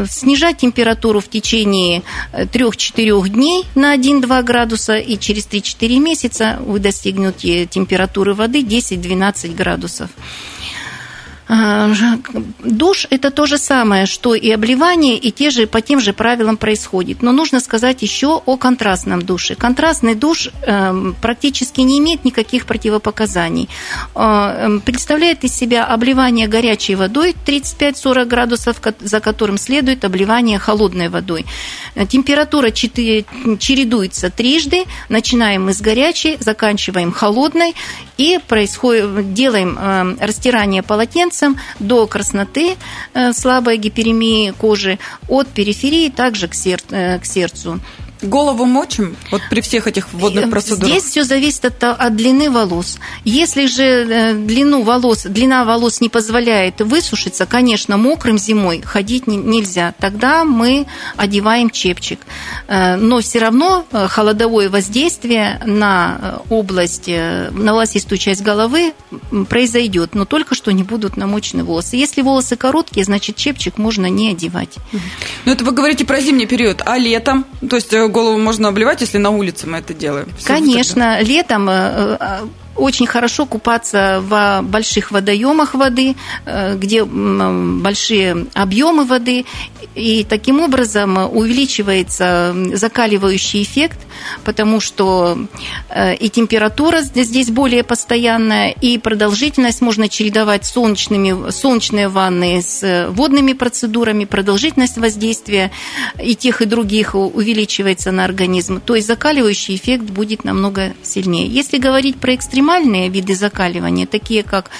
снижать 0.08 0.56
температуру 0.56 1.20
в 1.20 1.28
течение 1.28 2.02
3-4 2.32 3.28
дней 3.28 3.66
на 3.74 3.94
1-2 3.94 4.42
градуса, 4.42 4.96
и 4.96 5.18
через 5.18 5.46
3-4 5.46 5.98
месяца 5.98 6.58
вы 6.64 6.78
достигнете 6.78 7.66
температуры 7.66 8.32
воды 8.32 8.62
10-12 8.62 9.54
градусов. 9.54 10.08
А, 11.52 11.90
душ– 12.60 13.08
это 13.10 13.32
то 13.32 13.46
же 13.46 13.58
самое, 13.58 14.06
что 14.06 14.36
и 14.36 14.48
обливание, 14.50 15.16
и 15.16 15.32
те 15.32 15.50
же, 15.50 15.66
по 15.66 15.80
тем 15.80 15.98
же 15.98 16.12
правилам 16.12 16.56
происходит. 16.56 17.22
Но 17.22 17.32
нужно 17.32 17.58
сказать 17.58 18.02
еще 18.02 18.40
о 18.46 18.56
контрастном 18.56 19.22
душе. 19.22 19.56
Контрастный 19.56 20.14
душ 20.14 20.50
эм, 20.62 21.16
практически 21.20 21.80
не 21.80 21.98
имеет 21.98 22.24
никаких 22.24 22.66
противопоказаний. 22.66 23.68
А, 24.14 24.66
эм, 24.66 24.80
представляет 24.80 25.42
из 25.42 25.52
себя 25.52 25.84
обливание 25.86 26.46
горячей 26.46 26.94
водой 26.94 27.34
35-40 27.44 28.24
градусов, 28.26 28.80
за 29.00 29.18
которым 29.18 29.58
следует 29.58 30.04
обливание 30.04 30.60
холодной 30.60 31.08
водой. 31.08 31.46
Температура 32.08 32.70
чередуется 32.70 34.30
трижды. 34.30 34.84
Начинаем 35.08 35.64
мы 35.64 35.72
с 35.72 35.80
горячей, 35.80 36.36
заканчиваем 36.38 37.10
холодной 37.10 37.74
и 38.18 38.38
происходит, 38.46 39.34
делаем 39.34 39.76
эм, 39.76 40.18
растирание 40.20 40.84
полотенца 40.84 41.39
пальцем 41.40 41.58
до 41.78 42.06
красноты, 42.06 42.76
э, 43.14 43.32
слабой 43.32 43.78
гиперемии 43.78 44.52
кожи, 44.52 44.98
от 45.28 45.48
периферии 45.48 46.10
также 46.10 46.48
к, 46.48 46.54
э, 46.90 47.18
к 47.18 47.24
сердцу. 47.24 47.80
Голову 48.22 48.66
мочим 48.66 49.16
вот 49.30 49.40
при 49.48 49.60
всех 49.60 49.86
этих 49.86 50.12
водных 50.12 50.46
э, 50.46 50.48
процедурах? 50.48 50.90
Здесь 50.90 51.04
все 51.04 51.24
зависит 51.24 51.64
от, 51.64 51.82
от 51.82 52.16
длины 52.16 52.50
волос. 52.50 52.98
Если 53.24 53.66
же 53.66 53.82
э, 53.82 54.34
длину 54.34 54.82
волос, 54.82 55.24
длина 55.24 55.64
волос 55.64 56.00
не 56.00 56.08
позволяет 56.08 56.80
высушиться, 56.80 57.46
конечно, 57.46 57.96
мокрым 57.96 58.38
зимой 58.38 58.82
ходить 58.82 59.26
не, 59.26 59.36
нельзя. 59.36 59.94
Тогда 59.98 60.44
мы 60.44 60.86
одеваем 61.16 61.70
чепчик. 61.70 62.20
Э, 62.68 62.96
но 62.96 63.20
все 63.20 63.38
равно 63.38 63.86
холодовое 63.90 64.68
воздействие 64.68 65.60
на 65.64 66.42
область, 66.50 67.08
на 67.08 67.72
волосистую 67.72 68.18
часть 68.18 68.42
головы 68.42 68.92
произойдет, 69.48 70.14
но 70.14 70.24
только 70.24 70.54
что 70.54 70.72
не 70.72 70.82
будут 70.82 71.16
намочены 71.16 71.64
волосы. 71.64 71.96
Если 71.96 72.22
волосы 72.22 72.56
короткие, 72.56 73.04
значит 73.04 73.36
чепчик 73.36 73.78
можно 73.78 74.06
не 74.06 74.30
одевать. 74.30 74.76
Ну 75.44 75.52
это 75.52 75.64
вы 75.64 75.72
говорите 75.72 76.04
про 76.04 76.20
зимний 76.20 76.46
период, 76.46 76.82
а 76.84 76.98
летом? 76.98 77.46
То 77.68 77.76
есть 77.76 77.92
голову 78.10 78.38
можно 78.38 78.68
обливать, 78.68 79.00
если 79.00 79.18
на 79.18 79.30
улице 79.30 79.66
мы 79.66 79.78
это 79.78 79.94
делаем? 79.94 80.28
Конечно, 80.44 81.20
летом 81.22 81.68
э, 81.68 82.16
э, 82.20 82.38
очень 82.76 83.06
хорошо 83.06 83.46
купаться 83.46 84.22
в 84.22 84.62
больших 84.62 85.10
водоемах 85.10 85.74
воды, 85.74 86.16
э, 86.46 86.76
где 86.76 87.04
большие 87.04 88.46
объемы 88.54 89.04
воды, 89.04 89.44
и 89.94 90.24
таким 90.28 90.60
образом 90.60 91.18
увеличивается 91.34 92.54
закаливающий 92.74 93.62
эффект, 93.62 93.98
потому 94.44 94.80
что 94.80 95.38
э, 95.88 96.14
и 96.14 96.28
температура 96.28 97.00
здесь 97.00 97.50
более 97.50 97.82
постоянная, 97.82 98.70
и 98.70 98.98
продолжительность 98.98 99.80
можно 99.80 100.08
чередовать 100.08 100.64
солнечными, 100.64 101.50
солнечные 101.50 102.08
ванны 102.08 102.62
с 102.62 103.08
водными 103.10 103.52
процедурами, 103.52 104.24
продолжительность 104.24 104.96
воздействия 104.96 105.70
и 106.22 106.34
тех, 106.34 106.62
и 106.62 106.66
других 106.66 107.14
увеличивается 107.14 108.12
на 108.12 108.24
организм. 108.24 108.80
То 108.80 108.94
есть 108.94 109.08
закаливающий 109.08 109.74
эффект 109.74 110.04
будет 110.04 110.44
намного 110.44 110.94
сильнее. 111.02 111.46
Если 111.46 111.78
говорить 111.78 112.16
про 112.16 112.34
экстремальные 112.34 112.69
экстремальные 112.70 113.08
виды 113.08 113.34
закаливания, 113.34 114.06
такие 114.06 114.42
как 114.42 114.70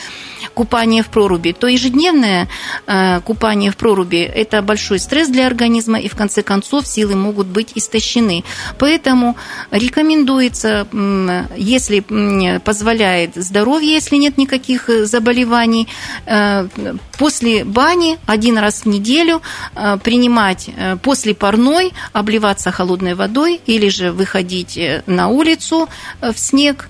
купание 0.55 1.03
в 1.03 1.09
проруби, 1.09 1.53
то 1.53 1.67
ежедневное 1.67 2.49
э, 2.87 3.21
купание 3.21 3.71
в 3.71 3.77
проруби– 3.77 4.19
это 4.35 4.63
большой 4.63 4.99
стресс 4.99 5.29
для 5.29 5.47
организма, 5.47 5.99
и 5.99 6.09
в 6.09 6.17
конце 6.17 6.43
концов 6.43 6.87
силы 6.87 7.15
могут 7.15 7.47
быть 7.47 7.73
истощены. 7.75 8.45
Поэтому 8.79 9.37
рекомендуется, 9.71 10.87
если 11.57 12.01
позволяет 12.59 13.37
здоровье, 13.37 13.93
если 13.93 14.17
нет 14.17 14.39
никаких 14.39 14.91
заболеваний, 15.05 15.89
э, 16.27 16.69
после 17.19 17.65
бани 17.65 18.19
один 18.27 18.59
раз 18.59 18.85
в 18.85 18.87
неделю 18.87 19.43
э, 19.75 19.99
принимать 20.03 20.71
после 21.03 21.35
парной, 21.35 21.93
обливаться 22.13 22.71
холодной 22.71 23.15
водой 23.15 23.61
или 23.67 23.89
же 23.89 24.13
выходить 24.13 24.79
на 25.07 25.29
улицу 25.29 25.89
в 26.21 26.37
снег 26.37 26.89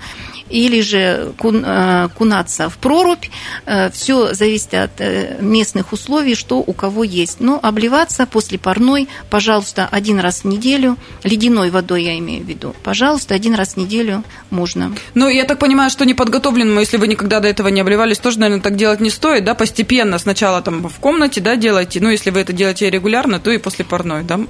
или 0.51 0.81
же 0.81 1.33
э, 1.39 2.09
кунаться 2.17 2.69
в 2.69 2.79
прорубь. 2.79 3.27
Э, 3.67 3.91
Все 3.91 4.35
зависит 4.35 4.75
от 4.75 5.01
э, 5.01 5.37
местных 5.41 5.93
условий, 5.93 6.35
что 6.35 6.59
у 6.59 6.73
кого 6.73 7.05
есть. 7.05 7.41
Но 7.41 7.59
обливаться 7.63 8.27
после 8.27 8.59
парной, 8.59 9.09
пожалуйста, 9.31 9.89
один 9.91 10.19
раз 10.21 10.41
в 10.43 10.45
неделю, 10.47 10.97
ледяной 11.25 11.71
водой 11.71 12.05
я 12.05 12.19
имею 12.19 12.45
в 12.45 12.49
виду, 12.49 12.75
пожалуйста, 12.83 13.35
один 13.35 13.55
раз 13.55 13.75
в 13.75 13.77
неделю 13.77 14.25
можно. 14.51 14.93
Ну, 15.15 15.29
я 15.29 15.45
так 15.45 15.59
понимаю, 15.59 15.91
что 15.91 16.05
неподготовленному, 16.05 16.81
если 16.81 16.97
вы 16.97 17.09
никогда 17.09 17.41
до 17.41 17.49
этого 17.49 17.69
не 17.69 17.81
обливались, 17.81 18.19
тоже, 18.19 18.39
наверное, 18.41 18.63
так 18.63 18.77
делать 18.77 19.01
не 19.01 19.11
стоит, 19.11 19.45
да, 19.45 19.55
постепенно 19.55 20.19
сначала 20.19 20.63
там 20.63 20.89
в 20.89 20.99
комнате, 21.01 21.41
да, 21.41 21.57
делайте, 21.57 22.01
ну, 22.01 22.11
если 22.11 22.31
вы 22.31 22.41
это 22.41 22.53
делаете 22.53 22.91
регулярно, 22.91 23.41
то 23.41 23.51
и 23.51 23.59
после 23.59 23.85
парной, 23.85 24.25
да? 24.25 24.41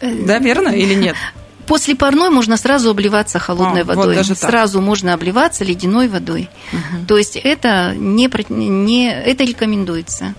Да, 0.00 0.38
верно 0.38 0.68
или 0.68 0.94
нет? 0.94 1.16
После 1.68 1.94
парной 1.94 2.30
можно 2.30 2.56
сразу 2.56 2.90
обливаться 2.90 3.38
холодной 3.38 3.82
а, 3.82 3.84
водой. 3.84 4.06
Вот 4.06 4.14
даже 4.14 4.34
так. 4.34 4.50
Сразу 4.50 4.80
можно 4.80 5.12
обливаться 5.12 5.64
ледяной 5.64 6.08
водой. 6.08 6.48
Угу. 6.72 7.06
То 7.06 7.18
есть 7.18 7.36
это 7.36 7.94
не, 7.94 8.30
не 8.48 9.12
это 9.12 9.44
рекомендуется. 9.44 10.34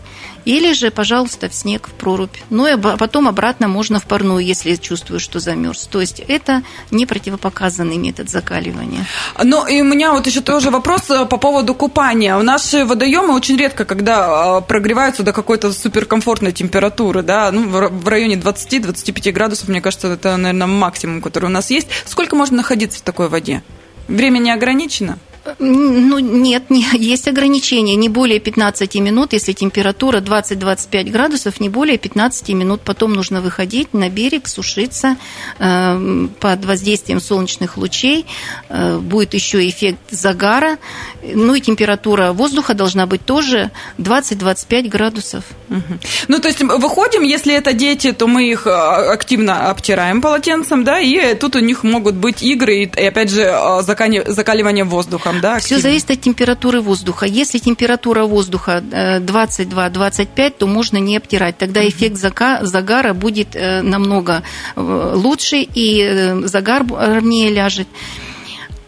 Или 0.45 0.73
же, 0.73 0.91
пожалуйста, 0.91 1.49
в 1.49 1.53
снег, 1.53 1.87
в 1.87 1.91
прорубь. 1.91 2.35
Ну 2.49 2.67
и 2.67 2.79
потом 2.79 3.27
обратно 3.27 3.67
можно 3.67 3.99
в 3.99 4.05
парную, 4.05 4.39
если 4.39 4.75
чувствую, 4.75 5.19
что 5.19 5.39
замерз. 5.39 5.87
То 5.87 6.01
есть 6.01 6.19
это 6.19 6.63
не 6.91 7.05
противопоказанный 7.05 7.97
метод 7.97 8.29
закаливания. 8.29 9.05
Ну 9.43 9.67
и 9.67 9.81
у 9.81 9.85
меня 9.85 10.13
вот 10.13 10.27
еще 10.27 10.41
тоже 10.41 10.71
вопрос 10.71 11.09
э, 11.09 11.25
по 11.25 11.37
поводу 11.37 11.73
купания. 11.73 12.37
У 12.37 12.43
нас 12.43 12.73
водоемы 12.73 13.35
очень 13.35 13.57
редко, 13.57 13.85
когда 13.85 14.57
а, 14.57 14.61
прогреваются 14.61 15.23
до 15.23 15.33
какой-то 15.33 15.71
суперкомфортной 15.73 16.51
температуры, 16.51 17.21
да, 17.21 17.51
ну, 17.51 17.67
в 17.69 18.07
районе 18.07 18.35
20-25 18.35 19.31
градусов, 19.31 19.67
мне 19.67 19.81
кажется, 19.81 20.07
это, 20.07 20.37
наверное, 20.37 20.67
максимум, 20.67 21.21
который 21.21 21.45
у 21.45 21.49
нас 21.49 21.69
есть. 21.69 21.87
Сколько 22.05 22.35
можно 22.35 22.57
находиться 22.57 22.99
в 22.99 23.01
такой 23.01 23.29
воде? 23.29 23.63
Время 24.07 24.39
не 24.39 24.51
ограничено? 24.51 25.19
Ну, 25.59 26.19
нет, 26.19 26.69
не, 26.69 26.85
есть 26.93 27.27
ограничения. 27.27 27.95
Не 27.95 28.09
более 28.09 28.39
15 28.39 28.95
минут, 28.95 29.33
если 29.33 29.53
температура 29.53 30.19
20-25 30.19 31.09
градусов, 31.09 31.59
не 31.59 31.69
более 31.69 31.97
15 31.97 32.49
минут. 32.49 32.81
Потом 32.81 33.13
нужно 33.13 33.41
выходить 33.41 33.93
на 33.93 34.09
берег, 34.09 34.47
сушиться 34.47 35.17
э, 35.59 36.27
под 36.39 36.65
воздействием 36.65 37.19
солнечных 37.19 37.77
лучей. 37.77 38.25
Э, 38.69 38.97
будет 38.97 39.33
еще 39.33 39.67
эффект 39.67 39.99
загара. 40.09 40.77
Ну 41.23 41.55
и 41.55 41.61
температура 41.61 42.31
воздуха 42.31 42.73
должна 42.73 43.05
быть 43.05 43.25
тоже 43.25 43.71
20-25 43.97 44.89
градусов. 44.89 45.43
Угу. 45.69 45.99
Ну, 46.27 46.39
то 46.39 46.47
есть 46.47 46.61
выходим, 46.61 47.23
если 47.23 47.53
это 47.53 47.73
дети, 47.73 48.11
то 48.11 48.27
мы 48.27 48.49
их 48.49 48.67
э, 48.67 48.71
активно 48.71 49.69
обтираем 49.69 50.21
полотенцем, 50.21 50.83
да, 50.83 50.99
и 50.99 51.35
тут 51.35 51.55
у 51.55 51.59
них 51.59 51.83
могут 51.83 52.15
быть 52.15 52.41
игры 52.41 52.83
и, 52.83 52.85
опять 52.85 53.29
же, 53.29 53.41
э, 53.41 53.81
закаливание 53.81 54.83
воздухом 54.83 55.38
да? 55.39 55.55
Активно. 55.55 55.79
Все 55.79 55.89
зависит 55.89 56.11
от 56.11 56.21
температуры 56.21 56.81
воздуха. 56.81 57.25
Если 57.25 57.57
температура 57.57 58.25
воздуха 58.25 58.83
22-25, 58.91 60.27
э, 60.35 60.49
то 60.51 60.67
можно 60.67 60.97
не 60.97 61.17
обтирать. 61.17 61.57
Тогда 61.57 61.87
эффект 61.87 62.17
загара 62.17 63.13
будет 63.13 63.55
э, 63.55 63.81
намного 63.81 64.43
э, 64.75 65.11
лучше, 65.15 65.57
и 65.61 66.41
загар 66.45 66.85
ровнее 66.87 67.49
ляжет. 67.49 67.87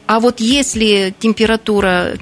А 0.08 0.20
вот 0.20 0.41
если 0.41 1.13
температура 1.20 2.13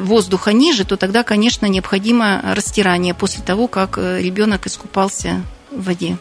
воздуха 0.00 0.52
ниже, 0.52 0.84
то 0.84 0.96
тогда, 0.96 1.24
конечно, 1.24 1.66
необходимо 1.66 2.40
растирание 2.54 3.14
после 3.14 3.42
того, 3.42 3.66
как 3.66 3.98
ребенок 3.98 4.68
искупался 4.68 5.42
в 5.72 5.84
воде. 5.84 6.16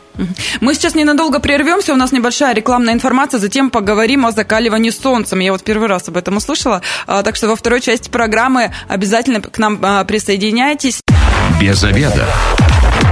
Мы 0.60 0.74
сейчас 0.74 0.96
ненадолго 0.96 1.40
прервемся, 1.40 1.94
у 1.94 1.96
нас 1.96 2.12
небольшая 2.12 2.54
рекламная 2.54 2.94
информация, 2.94 3.40
затем 3.40 3.70
поговорим 3.70 4.26
о 4.26 4.32
закаливании 4.32 4.90
солнцем. 4.90 5.40
Я 5.40 5.52
вот 5.52 5.64
первый 5.64 5.88
раз 5.88 6.08
об 6.08 6.18
этом 6.18 6.38
услышала, 6.38 6.82
а, 7.08 7.24
так 7.24 7.36
что 7.36 7.48
во 7.48 7.56
второй 7.56 7.82
части 7.82 8.10
программы 8.10 8.72
обязательно 8.88 9.42
к 9.42 9.58
нам 9.58 9.80
а, 9.82 10.04
присоединяйтесь. 10.06 11.02
Без 11.60 11.84
обеда. 11.84 12.28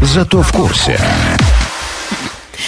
Зато 0.02 0.42
в 0.42 0.52
курсе. 0.52 1.00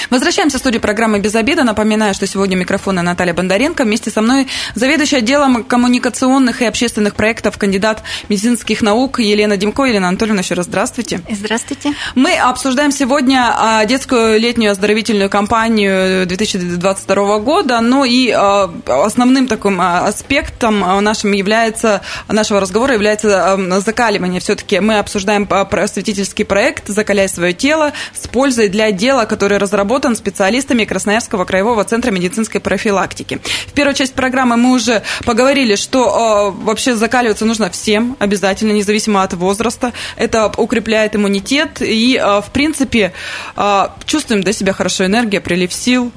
Возвращаемся 0.10 0.58
в 0.58 0.60
студию 0.60 0.82
программы 0.82 1.20
«Без 1.20 1.36
обеда». 1.36 1.64
Напоминаю, 1.64 2.14
что 2.14 2.28
сегодня 2.28 2.56
микрофона 2.56 3.02
Наталья 3.02 3.34
Бондаренко. 3.34 3.84
Вместе 3.84 4.10
со 4.10 4.22
мной 4.22 4.48
заведующая 4.76 5.20
отделом 5.20 5.64
коммуникационных 5.64 6.62
и 6.62 6.66
общественных 6.66 7.16
проектов, 7.16 7.58
кандидат 7.58 8.04
медицинских 8.30 8.82
наук 8.82 9.20
Елена 9.20 9.58
Демко. 9.58 9.84
Елена 9.84 10.10
Анатольевна, 10.10 10.42
еще 10.42 10.56
раз 10.56 10.66
здравствуйте. 10.66 11.22
Здравствуйте. 11.30 11.94
Мы 12.16 12.36
обсуждаем 12.36 12.92
сегодня 12.92 13.54
а, 13.56 13.86
детскую 13.86 14.40
летнюю 14.40 14.72
оздоровительную 14.72 15.30
кампанию 15.30 16.26
2022 16.26 17.40
года. 17.40 17.82
Ну 17.82 18.04
и 18.04 18.32
а, 18.32 18.74
основным 18.88 19.48
таким 19.48 19.80
а, 19.82 20.08
аспектом 20.08 20.80
нашим 21.04 21.32
является, 21.32 22.02
нашего 22.28 22.60
разговора 22.60 22.94
является 22.94 23.60
закаливание. 23.80 24.40
Все-таки 24.40 24.80
мы 24.80 25.00
обсуждаем 25.00 25.46
просветительский 25.46 26.46
проект 26.46 26.88
«Закаляй 26.88 27.30
свое 27.30 27.54
тело» 27.54 27.94
с 28.14 28.28
пользой 28.28 28.70
для 28.70 28.92
дела, 28.92 29.26
который 29.26 29.58
разработан 29.58 29.81
разработан 29.82 30.16
специалистами 30.16 30.86
Красноярского 30.86 31.44
краевого 31.46 31.84
центра 31.84 32.12
медицинской 32.12 32.62
профилактики. 32.62 33.40
В 33.68 33.74
первой 33.74 33.96
части 33.96 34.14
программы 34.14 34.56
мы 34.56 34.74
уже 34.74 35.02
поговорили, 35.26 35.76
что 35.76 36.54
э, 36.56 36.64
вообще 36.64 36.96
закаливаться 36.96 37.46
нужно 37.46 37.72
всем 37.72 38.16
обязательно, 38.20 38.74
независимо 38.74 39.24
от 39.24 39.34
возраста. 39.34 39.92
Это 40.18 40.52
укрепляет 40.58 41.16
иммунитет 41.16 41.82
и, 41.82 42.16
э, 42.16 42.42
в 42.42 42.52
принципе, 42.54 43.12
э, 43.56 43.88
чувствуем 44.06 44.44
до 44.44 44.54
себя 44.54 44.74
хорошо 44.74 45.06
энергия, 45.08 45.42
прилив 45.42 45.74
сил, 45.74 46.12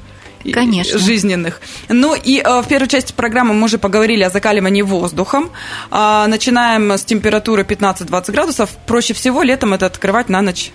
Конечно. 0.52 0.98
жизненных. 0.98 1.62
Ну 1.88 2.14
и 2.14 2.42
э, 2.44 2.60
в 2.60 2.68
первой 2.68 2.88
части 2.88 3.14
программы 3.14 3.54
мы 3.54 3.64
уже 3.64 3.78
поговорили 3.78 4.24
о 4.24 4.30
закаливании 4.30 4.82
воздухом. 4.82 5.50
Э, 5.90 6.26
начинаем 6.28 6.92
с 6.92 7.02
температуры 7.02 7.62
15-20 7.62 8.32
градусов. 8.32 8.68
Проще 8.86 9.14
всего 9.14 9.42
летом 9.42 9.72
это 9.72 9.86
открывать 9.86 10.28
на 10.28 10.42
ночь 10.42 10.70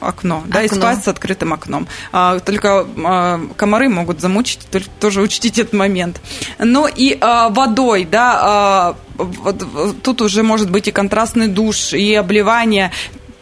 окно, 0.00 0.38
окно. 0.38 0.42
да, 0.46 0.62
и 0.62 0.68
спать 0.68 1.04
с 1.04 1.08
открытым 1.08 1.52
окном. 1.52 1.86
А, 2.12 2.38
только 2.40 2.86
а, 3.04 3.40
комары 3.56 3.88
могут 3.88 4.20
замучить, 4.20 4.60
тоже 5.00 5.20
учтите 5.20 5.62
этот 5.62 5.74
момент. 5.74 6.20
Ну 6.58 6.86
и 6.86 7.16
а, 7.20 7.48
водой, 7.48 8.04
да, 8.04 8.38
а, 8.42 8.96
вот, 9.16 10.02
тут 10.02 10.22
уже 10.22 10.42
может 10.42 10.70
быть 10.70 10.88
и 10.88 10.92
контрастный 10.92 11.48
душ, 11.48 11.92
и 11.92 12.14
обливание 12.14 12.92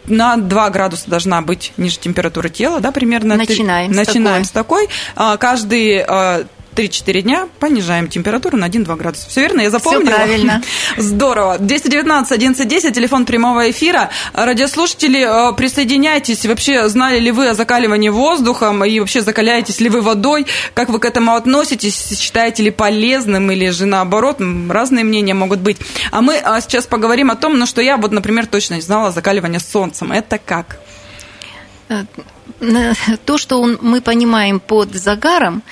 на 0.07 0.37
2 0.37 0.71
градуса 0.71 1.09
должна 1.09 1.43
быть 1.43 1.73
ниже 1.77 1.99
температуры 1.99 2.51
тела, 2.51 2.81
да, 2.81 2.91
примерно. 2.93 3.37
Начинаем, 3.37 3.93
с, 3.93 3.97
Начинаем 3.97 4.45
такой. 4.45 4.89
с 4.89 5.17
такой. 5.17 5.39
Каждый 5.39 6.05
а, 6.07 6.45
3-4 6.75 7.21
дня 7.23 7.49
понижаем 7.59 8.09
температуру 8.09 8.57
на 8.57 8.69
1-2 8.69 8.97
градуса. 8.97 9.29
Все 9.29 9.43
верно? 9.43 9.61
Я 9.61 9.71
запомнила? 9.71 10.05
Все 10.05 10.15
правильно. 10.15 10.63
Здорово. 10.97 11.59
219 11.59 12.33
1110, 12.33 12.95
телефон 12.95 13.27
прямого 13.27 13.71
эфира. 13.71 14.11
Радиослушатели, 14.33 15.51
э, 15.51 15.55
присоединяйтесь. 15.55 16.47
Вообще, 16.47 16.89
знали 16.89 17.19
ли 17.19 17.31
вы 17.31 17.49
о 17.49 17.55
закаливании 17.55 18.09
воздухом 18.09 18.85
и 18.85 19.01
вообще 19.01 19.21
закаляетесь 19.21 19.81
ли 19.81 19.89
вы 19.89 20.01
водой? 20.01 20.47
Как 20.75 20.89
вы 20.89 20.99
к 20.99 21.05
этому 21.05 21.35
относитесь? 21.35 22.19
Считаете 22.19 22.63
ли 22.63 22.71
полезным 22.71 23.51
или 23.51 23.69
же 23.71 23.87
наоборот? 23.87 24.41
Разные 24.69 25.05
мнения 25.05 25.35
могут 25.35 25.61
быть. 25.61 25.79
А 26.11 26.23
мы 26.23 26.39
а, 26.39 26.61
сейчас 26.61 26.87
поговорим 26.87 27.31
о 27.31 27.37
том, 27.37 27.59
ну 27.59 27.67
что 27.67 27.83
я 27.83 27.97
вот, 27.97 28.13
например, 28.13 28.47
точно 28.47 28.75
не 28.75 28.81
знала 28.81 29.11
закаливание 29.11 29.61
солнцем. 29.61 30.13
Это 30.13 30.39
как? 30.39 30.79
Э, 31.89 32.05
то, 33.25 33.39
что 33.39 33.65
мы 33.65 34.01
понимаем 34.01 34.61
под 34.61 34.95
загаром, 34.95 35.63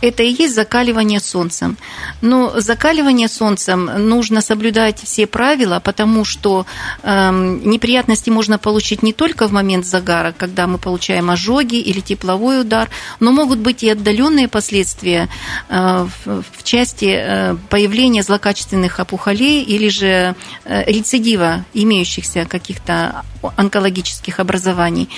это 0.00 0.22
и 0.22 0.30
есть 0.30 0.54
закаливание 0.54 1.20
солнцем. 1.20 1.76
Но 2.20 2.60
закаливание 2.60 3.28
солнцем 3.28 3.86
нужно 4.08 4.40
соблюдать 4.40 5.02
все 5.02 5.26
правила, 5.26 5.80
потому 5.80 6.24
что 6.24 6.66
э, 7.02 7.30
неприятности 7.64 8.30
можно 8.30 8.58
получить 8.58 9.02
не 9.02 9.12
только 9.12 9.48
в 9.48 9.52
момент 9.52 9.86
загара, 9.86 10.34
когда 10.36 10.66
мы 10.66 10.78
получаем 10.78 11.30
ожоги 11.30 11.76
или 11.76 12.00
тепловой 12.00 12.60
удар, 12.60 12.90
но 13.20 13.32
могут 13.32 13.58
быть 13.58 13.82
и 13.82 13.88
отдаленные 13.88 14.48
последствия 14.48 15.28
э, 15.68 16.06
в, 16.24 16.42
в 16.42 16.62
части 16.62 17.16
э, 17.16 17.56
появления 17.70 18.22
злокачественных 18.22 18.98
опухолей 18.98 19.62
или 19.62 19.88
же 19.88 20.34
э, 20.64 20.92
рецидива 20.92 21.64
имеющихся 21.72 22.44
каких-то 22.44 23.24
онкологических 23.56 24.40
образований. 24.40 25.08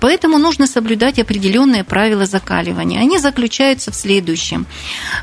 Поэтому 0.00 0.38
нужно 0.38 0.66
соблюдать 0.66 1.18
определенные 1.18 1.84
правила 1.84 2.26
закаливания. 2.26 3.00
Они 3.00 3.18
заключаются 3.18 3.90
в 3.90 3.94
следующем. 3.94 4.25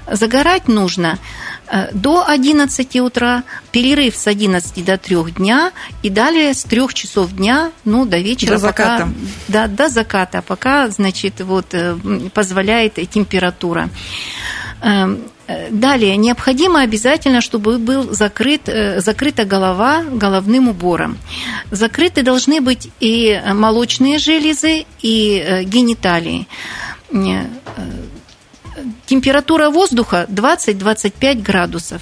Загорать 0.09 0.67
нужно 0.67 1.19
э, 1.67 1.89
до 1.93 2.25
11 2.27 2.95
утра, 2.97 3.43
перерыв 3.71 4.15
с 4.15 4.27
11 4.27 4.85
до 4.85 4.97
3 4.97 5.15
дня 5.37 5.71
и 6.03 6.09
далее 6.09 6.53
с 6.53 6.63
3 6.63 6.87
часов 6.93 7.31
дня 7.33 7.71
ну, 7.85 8.05
до 8.05 8.19
вечера. 8.19 8.53
До 8.53 8.57
заката. 8.57 9.05
Пока, 9.05 9.13
да, 9.47 9.67
до 9.67 9.89
заката, 9.89 10.41
пока 10.41 10.89
значит, 10.89 11.41
вот, 11.41 11.73
э, 11.73 11.95
позволяет 12.33 12.95
температура. 13.09 13.89
Эм, 14.81 15.23
Далее, 15.71 16.15
необходимо 16.15 16.81
обязательно, 16.81 17.41
чтобы 17.41 17.77
был 17.77 18.13
закрыт, 18.13 18.61
э, 18.67 19.01
закрыта 19.01 19.43
голова 19.43 20.03
головным 20.03 20.69
убором. 20.69 21.17
Закрыты 21.69 22.23
должны 22.23 22.61
быть 22.61 22.89
и 23.01 23.41
молочные 23.53 24.19
железы, 24.19 24.85
и 25.01 25.43
э, 25.45 25.63
гениталии 25.63 26.47
э, 27.11 27.45
Температура 29.05 29.69
воздуха 29.69 30.25
20-25 30.29 31.41
градусов. 31.41 32.01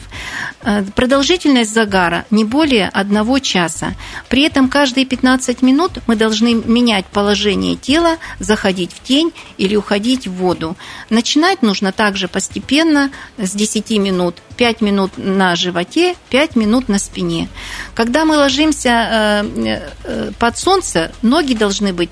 Э, 0.61 0.83
продолжительность 0.95 1.73
загара 1.73 2.25
не 2.29 2.45
более 2.45 2.89
одного 2.89 3.39
часа. 3.39 3.95
При 4.29 4.43
этом 4.43 4.69
каждые 4.69 5.07
15 5.07 5.63
минут 5.63 5.93
мы 6.05 6.15
должны 6.15 6.53
менять 6.53 7.07
положение 7.07 7.75
тела, 7.75 8.17
заходить 8.39 8.91
в 8.93 9.01
тень 9.01 9.33
или 9.57 9.75
уходить 9.75 10.27
в 10.27 10.33
воду. 10.33 10.77
Начинать 11.09 11.63
нужно 11.63 11.91
также 11.91 12.27
постепенно, 12.27 13.11
с 13.37 13.51
10 13.51 13.89
минут. 13.97 14.35
5 14.57 14.81
минут 14.81 15.13
на 15.17 15.55
животе, 15.55 16.15
5 16.29 16.55
минут 16.55 16.87
на 16.87 16.99
спине. 16.99 17.49
Когда 17.95 18.25
мы 18.25 18.37
ложимся 18.37 19.43
э, 19.43 19.91
э, 20.03 20.31
под 20.37 20.57
солнце, 20.57 21.11
ноги 21.23 21.55
должны 21.55 21.93
быть 21.93 22.11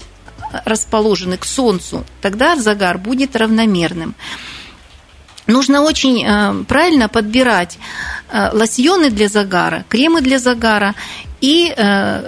расположены 0.66 1.38
к 1.38 1.46
солнцу, 1.46 2.04
тогда 2.22 2.56
загар 2.56 2.98
будет 2.98 3.36
равномерным 3.36 4.16
нужно 5.50 5.82
очень 5.82 6.24
э, 6.26 6.64
правильно 6.68 7.10
подбирать 7.10 7.78
э, 8.32 8.50
лосьоны 8.54 9.10
для 9.10 9.28
загара, 9.28 9.84
кремы 9.90 10.22
для 10.22 10.40
загара 10.40 10.96
и 11.42 11.74
э, 11.76 12.22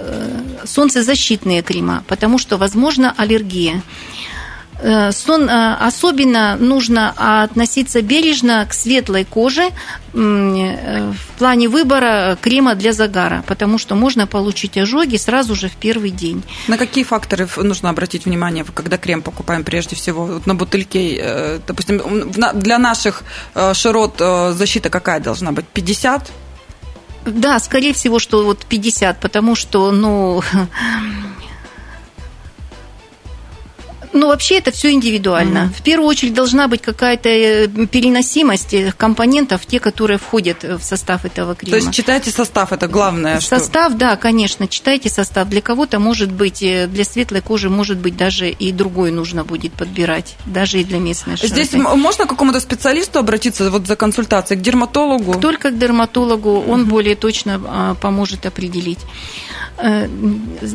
солнцезащитные 0.64 1.62
крема, 1.62 2.02
потому 2.06 2.38
что 2.38 2.56
возможна 2.56 3.14
аллергия. 3.16 3.82
Э, 4.82 5.12
сон, 5.12 5.48
э, 5.48 5.74
особенно 5.74 6.56
нужно 6.56 7.14
относиться 7.44 8.02
бережно 8.02 8.66
к 8.68 8.74
светлой 8.74 9.24
коже 9.24 9.70
э, 10.12 11.12
в 11.12 11.38
плане 11.38 11.68
выбора 11.68 12.36
крема 12.40 12.74
для 12.74 12.92
загара, 12.92 13.44
потому 13.46 13.78
что 13.78 13.94
можно 13.94 14.26
получить 14.26 14.76
ожоги 14.76 15.16
сразу 15.16 15.54
же 15.54 15.68
в 15.68 15.76
первый 15.76 16.10
день. 16.10 16.42
На 16.66 16.78
какие 16.78 17.04
факторы 17.04 17.48
нужно 17.56 17.90
обратить 17.90 18.26
внимание, 18.26 18.64
когда 18.74 18.98
крем 18.98 19.22
покупаем 19.22 19.62
прежде 19.62 19.94
всего? 19.94 20.26
Вот 20.26 20.46
на 20.46 20.56
бутыльке, 20.56 21.60
допустим, 21.66 22.32
для 22.54 22.78
наших 22.78 23.22
широт 23.74 24.18
защита 24.18 24.90
какая 24.90 25.20
должна 25.20 25.52
быть? 25.52 25.66
50? 25.66 26.32
Да, 27.24 27.60
скорее 27.60 27.92
всего, 27.92 28.18
что 28.18 28.44
вот 28.44 28.66
50, 28.66 29.20
потому 29.20 29.54
что, 29.54 29.92
ну, 29.92 30.42
Ну, 34.12 34.28
вообще 34.28 34.58
это 34.58 34.70
все 34.70 34.90
индивидуально. 34.92 35.58
Mm-hmm. 35.58 35.78
В 35.78 35.82
первую 35.82 36.08
очередь 36.08 36.34
должна 36.34 36.68
быть 36.68 36.82
какая-то 36.82 37.28
э, 37.28 37.68
переносимость 37.68 38.74
компонентов, 38.96 39.66
те, 39.66 39.80
которые 39.80 40.18
входят 40.18 40.62
в 40.62 40.82
состав 40.82 41.24
этого 41.24 41.54
крема. 41.54 41.70
То 41.70 41.76
есть 41.76 41.92
читайте 41.92 42.30
состав, 42.30 42.72
это 42.72 42.88
главное. 42.88 43.40
Состав, 43.40 43.90
что... 43.90 43.98
да, 43.98 44.16
конечно, 44.16 44.68
читайте 44.68 45.08
состав. 45.08 45.48
Для 45.48 45.60
кого-то 45.60 45.98
может 45.98 46.30
быть, 46.30 46.62
э, 46.62 46.86
для 46.86 47.04
светлой 47.04 47.40
кожи 47.40 47.70
может 47.70 47.98
быть 47.98 48.16
даже 48.16 48.50
и 48.50 48.72
другой 48.72 49.10
нужно 49.10 49.44
будет 49.44 49.72
подбирать, 49.72 50.36
даже 50.46 50.80
и 50.80 50.84
для 50.84 50.98
местной 50.98 51.36
широты. 51.36 51.64
Здесь 51.64 51.72
можно 51.72 52.26
к 52.26 52.28
какому-то 52.28 52.60
специалисту 52.60 53.18
обратиться 53.18 53.70
вот 53.70 53.86
за 53.86 53.96
консультацией, 53.96 54.60
к 54.60 54.62
дерматологу? 54.62 55.38
Только 55.40 55.70
к 55.70 55.78
дерматологу, 55.78 56.60
он 56.60 56.82
mm-hmm. 56.82 56.84
более 56.84 57.16
точно 57.16 57.60
а, 57.66 57.94
поможет 57.94 58.46
определить. 58.46 59.00
Э, 59.78 60.06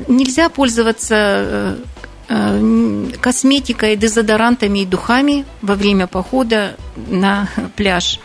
нельзя 0.08 0.50
пользоваться 0.50 1.38
Э, 1.38 1.76
косметикой, 2.28 3.96
дезодорантами 3.96 4.80
и 4.80 4.86
духами 4.86 5.46
во 5.62 5.76
время 5.76 6.08
похода 6.08 6.76
на 7.08 7.48
пляж. 7.76 8.20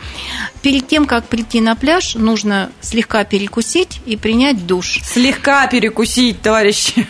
Перед 0.61 0.87
тем, 0.87 1.05
как 1.05 1.25
прийти 1.25 1.61
на 1.61 1.75
пляж, 1.75 2.15
нужно 2.15 2.69
слегка 2.81 3.23
перекусить 3.23 4.01
и 4.05 4.17
принять 4.17 4.65
душ. 4.65 4.99
Слегка 5.03 5.67
перекусить, 5.67 6.41
товарищи. 6.41 7.07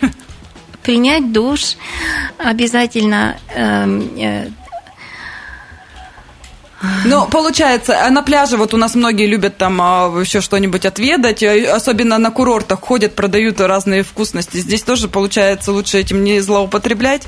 Принять 0.84 1.32
душ 1.32 1.78
обязательно 2.38 3.38
эм, 3.56 4.02
э, 4.18 4.50
ну, 7.06 7.28
получается, 7.28 8.06
а 8.06 8.10
на 8.10 8.24
пляже 8.24 8.58
вот 8.58 8.74
у 8.74 8.78
нас 8.78 8.96
многие 8.96 9.28
любят 9.28 9.58
там 9.58 9.82
а, 9.82 10.12
еще 10.20 10.42
что-нибудь 10.42 10.86
отведать, 10.86 11.44
а, 11.44 11.76
особенно 11.76 12.18
на 12.18 12.32
курортах 12.32 12.82
ходят, 12.82 13.16
продают 13.16 13.62
разные 13.62 14.04
вкусности. 14.04 14.58
Здесь 14.58 14.84
тоже, 14.84 15.08
получается, 15.08 15.72
лучше 15.72 16.00
этим 16.00 16.24
не 16.24 16.40
злоупотреблять? 16.40 17.28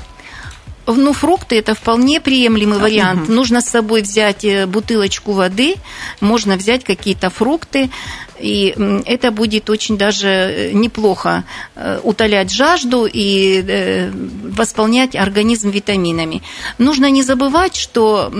Ну, 0.86 1.12
фрукты 1.12 1.58
это 1.58 1.74
вполне 1.74 2.20
приемлемый 2.20 2.78
вариант. 2.78 3.24
Угу. 3.24 3.32
Нужно 3.32 3.60
с 3.60 3.68
собой 3.68 4.02
взять 4.02 4.44
э, 4.44 4.66
бутылочку 4.66 5.32
воды, 5.32 5.74
можно 6.20 6.56
взять 6.56 6.84
какие-то 6.84 7.28
фрукты, 7.28 7.90
и 8.38 8.74
это 9.04 9.32
будет 9.32 9.68
очень 9.68 9.98
даже 9.98 10.28
э, 10.28 10.72
неплохо 10.72 11.44
э, 11.74 11.98
утолять 12.04 12.52
жажду 12.52 13.08
и 13.12 14.10
восполнять 14.56 15.16
организм 15.16 15.70
витаминами. 15.70 16.42
Нужно 16.78 17.10
не 17.10 17.22
забывать, 17.22 17.74
что 17.74 18.30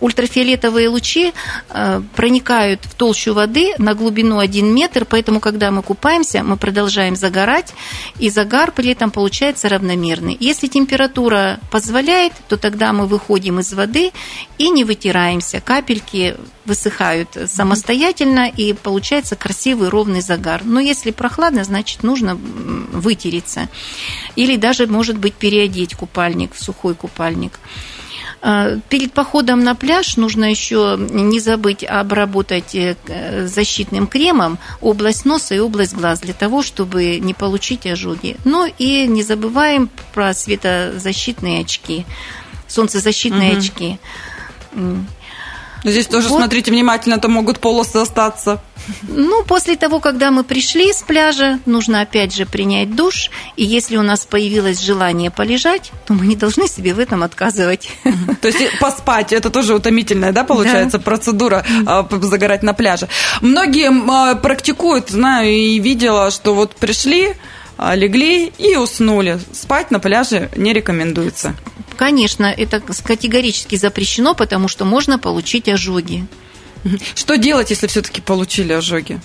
ультрафиолетовые 0.00 0.88
лучи 0.88 1.32
э, 1.68 2.02
проникают 2.16 2.84
в 2.84 2.94
толщу 2.94 3.34
воды 3.34 3.74
на 3.78 3.94
глубину 3.94 4.38
1 4.38 4.74
метр, 4.74 5.04
поэтому, 5.04 5.40
когда 5.40 5.70
мы 5.70 5.82
купаемся, 5.82 6.42
мы 6.42 6.56
продолжаем 6.56 7.16
загорать, 7.16 7.74
и 8.18 8.30
загар 8.30 8.72
при 8.72 8.90
этом 8.90 9.10
получается 9.10 9.68
равномерный. 9.68 10.36
Если 10.40 10.66
температура 10.66 11.60
позволяет, 11.70 12.32
то 12.48 12.56
тогда 12.56 12.92
мы 12.92 13.06
выходим 13.06 13.60
из 13.60 13.72
воды 13.72 14.12
и 14.58 14.70
не 14.70 14.84
вытираемся. 14.84 15.60
Капельки 15.60 16.36
высыхают 16.64 17.36
самостоятельно, 17.46 18.48
и 18.48 18.72
получается 18.72 19.36
красивый 19.36 19.88
ровный 19.88 20.20
загар. 20.20 20.62
Но 20.64 20.80
если 20.80 21.10
прохладно, 21.10 21.64
значит, 21.64 22.02
нужно 22.02 22.36
вытереться. 22.36 23.68
Или 24.36 24.56
даже, 24.56 24.86
может 24.86 25.18
быть, 25.18 25.34
переодеть 25.34 25.94
купальник 25.94 26.54
в 26.54 26.62
сухой 26.62 26.94
купальник. 26.94 27.58
А, 28.42 28.78
перед 28.88 29.12
походом 29.12 29.60
на 29.60 29.74
пляж 29.74 30.16
нужно 30.16 30.44
еще 30.44 30.96
не 30.98 31.40
забыть 31.40 31.84
обработать 31.84 32.74
э, 32.74 32.96
защитным 33.46 34.06
кремом 34.06 34.58
область 34.80 35.26
носа 35.26 35.54
и 35.54 35.58
область 35.58 35.94
глаз 35.94 36.20
для 36.20 36.32
того, 36.32 36.62
чтобы 36.62 37.18
не 37.18 37.34
получить 37.34 37.86
ожоги. 37.86 38.36
Ну 38.44 38.66
и 38.78 39.06
не 39.06 39.22
забываем 39.22 39.90
про 40.14 40.32
светозащитные 40.32 41.60
очки, 41.60 42.06
солнцезащитные 42.66 43.52
угу. 43.52 43.58
очки. 43.58 43.98
Здесь 45.84 46.06
тоже 46.06 46.28
вот. 46.28 46.38
смотрите 46.38 46.70
внимательно, 46.70 47.18
то 47.18 47.28
могут 47.28 47.60
полосы 47.60 47.96
остаться. 47.96 48.60
Ну, 49.02 49.44
после 49.44 49.76
того, 49.76 50.00
когда 50.00 50.30
мы 50.30 50.44
пришли 50.44 50.92
с 50.92 51.02
пляжа, 51.02 51.60
нужно 51.66 52.00
опять 52.00 52.34
же 52.34 52.46
принять 52.46 52.94
душ. 52.94 53.30
И 53.56 53.64
если 53.64 53.96
у 53.96 54.02
нас 54.02 54.24
появилось 54.24 54.80
желание 54.80 55.30
полежать, 55.30 55.92
то 56.06 56.14
мы 56.14 56.26
не 56.26 56.36
должны 56.36 56.66
себе 56.66 56.94
в 56.94 56.98
этом 56.98 57.22
отказывать. 57.22 57.88
То 58.40 58.48
есть 58.48 58.78
поспать, 58.80 59.32
это 59.32 59.50
тоже 59.50 59.74
утомительная, 59.74 60.32
да, 60.32 60.44
получается, 60.44 60.98
да. 60.98 61.04
процедура 61.04 61.64
а, 61.86 62.06
загорать 62.22 62.62
на 62.62 62.74
пляже. 62.74 63.08
Многие 63.40 63.90
а, 63.90 64.34
практикуют, 64.34 65.10
знаю 65.10 65.50
и 65.50 65.78
видела, 65.78 66.30
что 66.30 66.54
вот 66.54 66.74
пришли, 66.76 67.34
легли 67.94 68.52
и 68.58 68.76
уснули. 68.76 69.38
Спать 69.52 69.90
на 69.90 70.00
пляже 70.00 70.50
не 70.56 70.72
рекомендуется. 70.72 71.54
Конечно, 71.96 72.46
это 72.46 72.80
категорически 72.80 73.76
запрещено, 73.76 74.34
потому 74.34 74.68
что 74.68 74.84
можно 74.84 75.18
получить 75.18 75.68
ожоги. 75.68 76.26
Что 77.14 77.36
делать, 77.36 77.70
если 77.70 77.86
все-таки 77.86 78.20
получили 78.20 78.72
ожоги? 78.72 79.20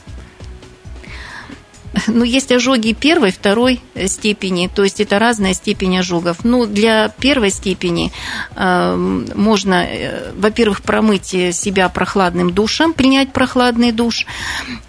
Ну, 2.08 2.24
есть 2.24 2.52
ожоги 2.52 2.94
первой, 2.94 3.32
второй 3.32 3.82
степени, 4.08 4.70
то 4.74 4.84
есть 4.84 5.00
это 5.00 5.20
разная 5.20 5.54
степень 5.54 5.98
ожогов. 5.98 6.44
Ну, 6.44 6.66
для 6.66 7.10
первой 7.10 7.50
степени 7.50 8.12
э, 8.56 8.96
можно, 9.36 9.86
э, 9.86 10.32
во-первых, 10.36 10.82
промыть 10.82 11.28
себя 11.28 11.90
прохладным 11.90 12.52
душем, 12.52 12.94
принять 12.94 13.34
прохладный 13.34 13.92
душ, 13.92 14.26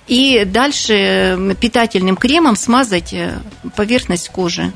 и 0.06 0.44
дальше 0.44 0.94
э, 0.94 1.54
питательным 1.60 2.16
кремом 2.16 2.56
смазать 2.56 3.12
э, 3.12 3.38
поверхность 3.76 4.28
кожи. 4.28 4.72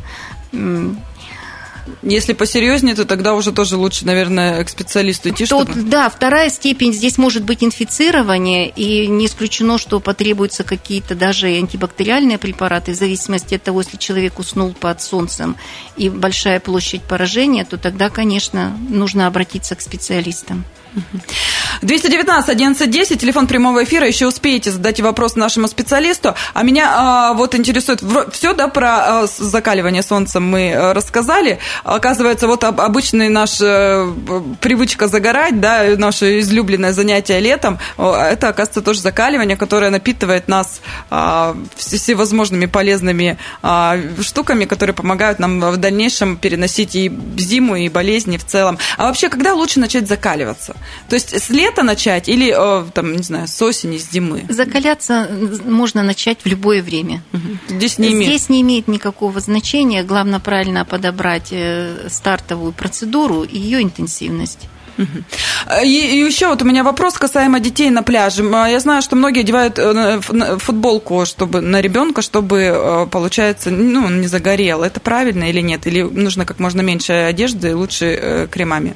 Если 2.02 2.32
посерьезнее, 2.32 2.94
то 2.94 3.04
тогда 3.04 3.34
уже 3.34 3.52
тоже 3.52 3.76
лучше, 3.76 4.06
наверное, 4.06 4.62
к 4.64 4.68
специалисту 4.68 5.30
идти. 5.30 5.46
Тут, 5.46 5.68
чтобы... 5.68 5.82
Да, 5.82 6.08
вторая 6.08 6.50
степень 6.50 6.92
здесь 6.92 7.18
может 7.18 7.42
быть 7.44 7.62
инфицирование, 7.62 8.68
и 8.68 9.06
не 9.06 9.26
исключено, 9.26 9.78
что 9.78 10.00
потребуются 10.00 10.64
какие-то 10.64 11.14
даже 11.14 11.48
антибактериальные 11.48 12.38
препараты, 12.38 12.92
в 12.92 12.96
зависимости 12.96 13.54
от 13.54 13.62
того, 13.62 13.80
если 13.80 13.96
человек 13.96 14.38
уснул 14.38 14.72
под 14.72 15.02
солнцем 15.02 15.56
и 15.96 16.08
большая 16.08 16.60
площадь 16.60 17.02
поражения, 17.02 17.64
то 17.64 17.76
тогда, 17.76 18.10
конечно, 18.10 18.76
нужно 18.88 19.26
обратиться 19.26 19.74
к 19.74 19.80
специалистам. 19.80 20.64
219 21.82 22.48
1110, 22.48 23.20
телефон 23.20 23.46
прямого 23.46 23.84
эфира, 23.84 24.06
еще 24.06 24.26
успеете 24.26 24.70
задать 24.70 25.00
вопрос 25.00 25.36
нашему 25.36 25.68
специалисту. 25.68 26.34
А 26.52 26.62
меня 26.62 26.92
а, 26.94 27.32
вот 27.34 27.54
интересует, 27.54 28.02
все, 28.32 28.52
да, 28.52 28.68
про 28.68 29.22
а, 29.22 29.26
закаливание 29.26 30.02
солнцем 30.02 30.46
мы 30.46 30.72
а, 30.72 30.92
рассказали. 30.92 31.58
Оказывается, 31.84 32.46
вот 32.46 32.64
обычный 32.64 33.28
наш 33.28 33.58
а, 33.62 34.12
привычка 34.60 35.08
загорать, 35.08 35.60
да, 35.60 35.84
наше 35.96 36.40
излюбленное 36.40 36.92
занятие 36.92 37.40
летом, 37.40 37.78
это, 37.96 38.48
оказывается, 38.48 38.82
тоже 38.82 39.00
закаливание, 39.00 39.56
которое 39.56 39.90
напитывает 39.90 40.48
нас 40.48 40.80
а, 41.08 41.56
всевозможными 41.76 42.66
полезными 42.66 43.38
а, 43.62 43.98
штуками, 44.20 44.64
которые 44.64 44.94
помогают 44.94 45.38
нам 45.38 45.60
в 45.60 45.76
дальнейшем 45.76 46.36
переносить 46.36 46.94
и 46.94 47.10
зиму, 47.36 47.76
и 47.76 47.88
болезни 47.88 48.36
в 48.36 48.44
целом. 48.44 48.78
А 48.98 49.06
вообще, 49.06 49.28
когда 49.28 49.54
лучше 49.54 49.80
начать 49.80 50.08
закаливаться? 50.08 50.76
То 51.08 51.14
есть 51.14 51.34
с 51.34 51.50
лета 51.50 51.82
начать 51.82 52.28
или, 52.28 52.54
э, 52.56 52.84
там, 52.92 53.12
не 53.16 53.22
знаю, 53.22 53.48
с 53.48 53.60
осени, 53.62 53.98
с 53.98 54.10
зимы? 54.10 54.44
Закаляться 54.48 55.28
можно 55.64 56.02
начать 56.02 56.38
в 56.44 56.46
любое 56.46 56.82
время. 56.82 57.22
Здесь 57.68 57.98
не 57.98 58.12
имеет? 58.12 58.30
Здесь 58.30 58.48
не 58.48 58.60
имеет 58.62 58.88
никакого 58.88 59.40
значения. 59.40 60.02
Главное 60.02 60.38
правильно 60.38 60.84
подобрать 60.84 61.48
э, 61.50 62.08
стартовую 62.08 62.72
процедуру 62.72 63.42
и 63.42 63.58
ее 63.58 63.82
интенсивность. 63.82 64.68
И 65.82 65.88
еще 65.88 66.48
вот 66.48 66.60
у 66.60 66.64
меня 66.64 66.84
вопрос 66.84 67.14
касаемо 67.14 67.58
детей 67.58 67.88
на 67.90 68.02
пляже. 68.02 68.44
Я 68.44 68.78
знаю, 68.80 69.00
что 69.00 69.16
многие 69.16 69.40
одевают 69.40 69.78
э, 69.78 70.20
футболку 70.58 71.24
чтобы 71.24 71.60
на 71.60 71.80
ребенка, 71.80 72.22
чтобы, 72.22 73.08
получается, 73.10 73.70
ну, 73.70 74.04
он 74.04 74.20
не 74.20 74.26
загорел. 74.26 74.82
Это 74.82 75.00
правильно 75.00 75.48
или 75.48 75.60
нет? 75.60 75.86
Или 75.86 76.02
нужно 76.02 76.44
как 76.44 76.58
можно 76.58 76.82
меньше 76.82 77.12
одежды, 77.12 77.74
лучше 77.74 78.48
кремами? 78.50 78.94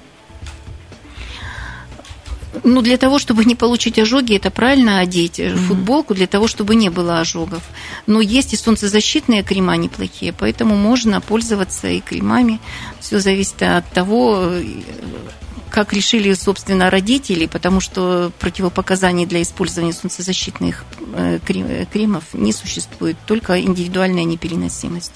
Ну, 2.62 2.82
для 2.82 2.96
того, 2.96 3.18
чтобы 3.18 3.44
не 3.44 3.54
получить 3.54 3.98
ожоги, 3.98 4.36
это 4.36 4.50
правильно 4.50 5.00
одеть 5.00 5.40
mm-hmm. 5.40 5.56
футболку, 5.56 6.14
для 6.14 6.26
того, 6.26 6.46
чтобы 6.46 6.76
не 6.76 6.90
было 6.90 7.20
ожогов. 7.20 7.62
Но 8.06 8.20
есть 8.20 8.52
и 8.52 8.56
солнцезащитные 8.56 9.42
крема 9.42 9.76
неплохие, 9.76 10.32
поэтому 10.32 10.76
можно 10.76 11.20
пользоваться 11.20 11.88
и 11.88 12.00
кремами. 12.00 12.60
Все 13.00 13.18
зависит 13.18 13.62
от 13.62 13.90
того, 13.90 14.52
как 15.74 15.92
решили, 15.92 16.32
собственно, 16.34 16.88
родители, 16.88 17.46
потому 17.46 17.80
что 17.80 18.30
противопоказаний 18.38 19.26
для 19.26 19.42
использования 19.42 19.92
солнцезащитных 19.92 20.84
э, 21.16 21.40
кремов 21.92 22.22
не 22.32 22.52
существует, 22.52 23.16
только 23.26 23.60
индивидуальная 23.60 24.22
непереносимость. 24.22 25.14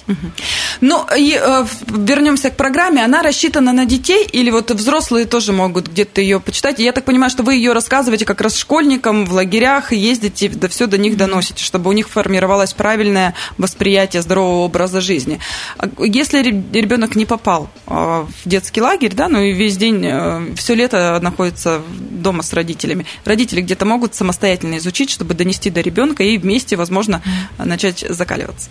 Ну, 0.80 1.06
и 1.16 1.38
э, 1.40 1.64
вернемся 1.86 2.50
к 2.50 2.56
программе. 2.56 3.04
Она 3.04 3.22
рассчитана 3.22 3.72
на 3.72 3.86
детей 3.86 4.24
или 4.24 4.50
вот 4.50 4.72
взрослые 4.72 5.26
тоже 5.26 5.52
могут 5.52 5.86
где-то 5.86 6.20
ее 6.20 6.40
почитать? 6.40 6.80
Я 6.80 6.90
так 6.90 7.04
понимаю, 7.04 7.30
что 7.30 7.44
вы 7.44 7.54
ее 7.54 7.72
рассказываете 7.72 8.24
как 8.24 8.40
раз 8.40 8.56
школьникам 8.56 9.26
в 9.26 9.32
лагерях, 9.32 9.92
ездите, 9.92 10.48
да 10.48 10.66
все 10.66 10.88
до 10.88 10.98
них 10.98 11.16
доносите, 11.16 11.62
чтобы 11.62 11.88
у 11.88 11.92
них 11.92 12.08
формировалось 12.08 12.72
правильное 12.72 13.34
восприятие 13.58 14.22
здорового 14.22 14.64
образа 14.64 15.00
жизни. 15.00 15.38
А 15.78 15.88
если 16.00 16.42
ребенок 16.42 17.14
не 17.14 17.26
попал 17.26 17.70
э, 17.86 17.92
в 17.92 18.48
детский 18.48 18.80
лагерь, 18.80 19.14
да, 19.14 19.28
ну 19.28 19.40
и 19.40 19.52
весь 19.52 19.76
день 19.76 20.47
все 20.56 20.74
лето 20.74 21.18
находится 21.22 21.82
дома 21.88 22.42
с 22.42 22.52
родителями. 22.52 23.06
Родители 23.24 23.60
где-то 23.60 23.84
могут 23.84 24.14
самостоятельно 24.14 24.78
изучить, 24.78 25.10
чтобы 25.10 25.34
донести 25.34 25.70
до 25.70 25.80
ребенка 25.80 26.22
и 26.22 26.38
вместе, 26.38 26.76
возможно, 26.76 27.22
начать 27.58 28.04
закаливаться. 28.08 28.70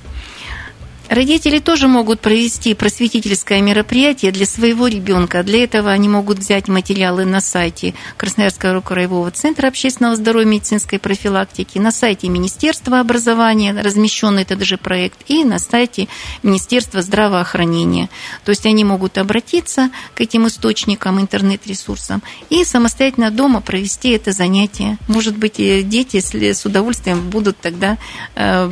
Родители 1.10 1.60
тоже 1.60 1.88
могут 1.88 2.20
провести 2.20 2.74
просветительское 2.74 3.62
мероприятие 3.62 4.34
для 4.34 4.46
своего 4.46 4.88
ребенка. 4.88 5.41
Для 5.41 5.63
этого 5.63 5.89
они 5.91 6.10
могут 6.10 6.39
взять 6.39 6.67
материалы 6.67 7.24
на 7.24 7.39
сайте 7.39 7.93
Красноярского 8.17 8.82
краевого 8.82 9.32
центра 9.32 9.70
общественного 9.70 10.17
здоровья 10.17 10.48
и 10.48 10.50
медицинской 10.50 11.00
профилактики, 11.00 11.78
на 11.78 11.91
сайте 11.91 12.28
Министерства 12.28 13.00
образования 13.00 13.74
размещен 13.82 14.38
этот 14.38 14.63
же 14.63 14.78
проект, 14.78 15.20
и 15.30 15.46
на 15.46 15.60
сайте 15.60 16.10
Министерства 16.43 17.02
здравоохранения. 17.02 18.10
То 18.43 18.50
есть 18.50 18.65
они 18.65 18.84
могут 18.84 19.17
обратиться 19.17 19.89
к 20.13 20.20
этим 20.20 20.48
источникам, 20.48 21.22
интернет-ресурсам 21.22 22.22
и 22.50 22.65
самостоятельно 22.65 23.32
дома 23.32 23.62
провести 23.62 24.10
это 24.10 24.34
занятие. 24.34 24.98
Может 25.08 25.38
быть, 25.38 25.56
дети 25.56 26.20
с 26.20 26.65
удовольствием 26.65 27.30
будут 27.30 27.58
тогда 27.60 27.98
э, 28.36 28.70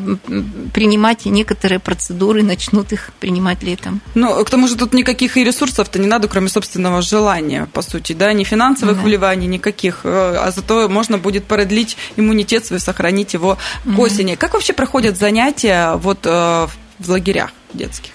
принимать 0.74 1.26
некоторые 1.26 1.80
процедуры 1.80 2.25
процедуры 2.26 2.44
начнут 2.44 2.92
их 2.92 3.12
принимать 3.20 3.64
летом. 3.64 4.02
Ну, 4.16 4.44
к 4.44 4.50
тому 4.50 4.68
же 4.68 4.76
тут 4.76 4.94
никаких 4.94 5.38
и 5.38 5.44
ресурсов-то 5.44 6.00
не 6.00 6.08
надо, 6.08 6.28
кроме 6.28 6.50
собственного 6.50 7.02
желания, 7.02 7.68
по 7.74 7.82
сути, 7.82 8.14
да, 8.14 8.34
ни 8.34 8.44
финансовых 8.44 8.98
да. 8.98 9.04
вливаний, 9.04 9.48
никаких, 9.48 10.02
э, 10.04 10.38
а 10.40 10.52
зато 10.52 10.90
можно 10.90 11.18
будет 11.18 11.46
продлить 11.46 11.98
иммунитет 12.18 12.66
свой, 12.66 12.80
сохранить 12.80 13.34
его 13.34 13.58
к 13.84 14.00
осени. 14.00 14.36
Как 14.36 14.54
вообще 14.54 14.74
проходят 14.74 15.18
занятия 15.18 15.96
вот 15.98 16.20
э, 16.26 16.68
в 17.00 17.10
лагерях 17.10 17.52
детских? 17.74 18.12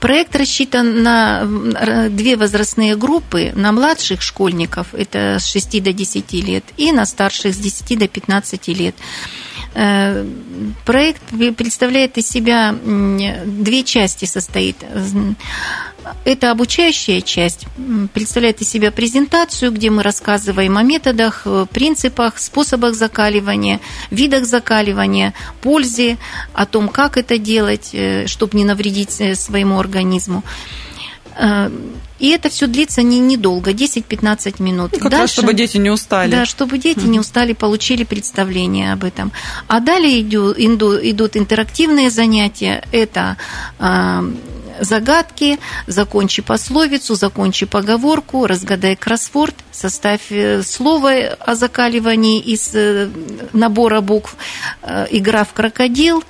Проект 0.00 0.34
рассчитан 0.34 1.04
на 1.04 1.44
две 2.10 2.36
возрастные 2.36 2.96
группы, 2.96 3.52
на 3.54 3.70
младших 3.70 4.20
школьников, 4.20 4.88
это 4.94 5.38
с 5.38 5.46
6 5.46 5.80
до 5.80 5.92
10 5.92 6.32
лет, 6.32 6.64
и 6.76 6.90
на 6.90 7.06
старших 7.06 7.54
с 7.54 7.56
10 7.56 7.98
до 7.98 8.08
15 8.08 8.68
лет. 8.68 8.96
Э, 9.74 10.26
проект 10.84 11.22
представляет 11.56 12.18
из 12.18 12.28
себя 12.28 12.74
две 13.46 13.82
части 13.84 14.26
состоит. 14.26 14.76
Это 16.24 16.50
обучающая 16.50 17.20
часть 17.20 17.66
представляет 18.12 18.60
из 18.60 18.68
себя 18.68 18.90
презентацию, 18.90 19.72
где 19.72 19.88
мы 19.88 20.02
рассказываем 20.02 20.76
о 20.76 20.82
методах, 20.82 21.42
э, 21.44 21.66
принципах, 21.72 22.38
способах 22.38 22.94
закаливания, 22.94 23.80
видах 24.10 24.44
закаливания, 24.44 25.32
пользе, 25.60 26.18
о 26.52 26.66
том, 26.66 26.88
как 26.88 27.16
это 27.16 27.38
делать, 27.38 27.90
э, 27.92 28.26
чтобы 28.26 28.58
не 28.58 28.64
навредить 28.64 29.38
своему 29.38 29.78
организму. 29.78 30.42
И 32.22 32.28
это 32.28 32.50
все 32.50 32.68
длится 32.68 33.02
не 33.02 33.18
недолго, 33.18 33.72
10-15 33.72 34.62
минут. 34.62 34.92
Ну, 34.92 34.98
как 35.00 35.10
Дальше, 35.10 35.22
раз, 35.22 35.32
чтобы 35.32 35.54
дети 35.54 35.76
не 35.76 35.90
устали. 35.90 36.30
Да, 36.30 36.44
чтобы 36.44 36.78
дети 36.78 37.00
mm-hmm. 37.00 37.08
не 37.08 37.18
устали, 37.18 37.52
получили 37.52 38.04
представление 38.04 38.92
об 38.92 39.02
этом. 39.02 39.32
А 39.66 39.80
далее 39.80 40.22
идут, 40.22 40.56
идут 40.56 41.36
интерактивные 41.36 42.10
занятия. 42.10 42.84
Это 42.92 43.38
э, 43.80 44.32
загадки, 44.78 45.58
закончи 45.88 46.42
пословицу, 46.42 47.16
закончи 47.16 47.66
поговорку, 47.66 48.46
разгадай 48.46 48.94
кроссворд, 48.94 49.56
составь 49.72 50.30
э, 50.30 50.62
слово 50.62 51.34
о 51.40 51.56
закаливании 51.56 52.40
из 52.40 52.70
э, 52.72 53.10
набора 53.52 54.00
букв, 54.00 54.36
э, 54.82 55.08
игра 55.10 55.42
в 55.42 55.52
крокодил 55.52 56.22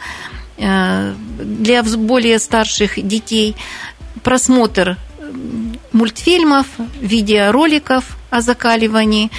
для 0.58 1.82
более 1.82 2.38
старших 2.38 3.04
детей, 3.04 3.56
просмотр 4.22 4.96
мультфильмов, 5.92 6.66
видеороликов 7.00 8.04
о 8.30 8.40
закаливании. 8.40 9.30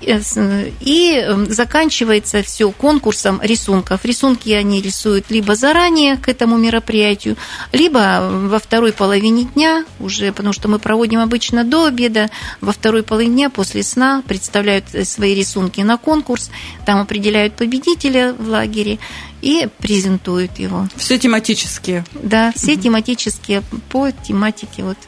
И 0.00 1.12
эм, 1.14 1.50
заканчивается 1.50 2.42
все 2.42 2.70
конкурсом 2.70 3.40
рисунков. 3.42 4.04
Рисунки 4.04 4.50
они 4.50 4.82
рисуют 4.82 5.30
либо 5.30 5.54
заранее 5.54 6.18
к 6.18 6.28
этому 6.28 6.58
мероприятию, 6.58 7.36
либо 7.72 8.28
во 8.30 8.58
второй 8.58 8.92
половине 8.92 9.44
дня, 9.44 9.86
уже 9.98 10.32
потому 10.32 10.52
что 10.52 10.68
мы 10.68 10.78
проводим 10.78 11.20
обычно 11.20 11.64
до 11.64 11.86
обеда, 11.86 12.28
во 12.60 12.72
второй 12.72 13.04
половине 13.04 13.34
дня 13.34 13.50
после 13.50 13.82
сна 13.82 14.22
представляют 14.28 14.84
свои 15.04 15.34
рисунки 15.34 15.80
на 15.80 15.96
конкурс, 15.96 16.50
там 16.84 17.00
определяют 17.00 17.54
победителя 17.54 18.34
в 18.34 18.48
лагере 18.48 18.98
и 19.40 19.66
презентуют 19.78 20.58
его. 20.58 20.88
Все 20.96 21.18
тематические. 21.18 22.04
Да, 22.12 22.52
все 22.54 22.76
тематические 22.76 23.62
по 23.88 24.10
тематике 24.10 24.84
вот 24.84 24.98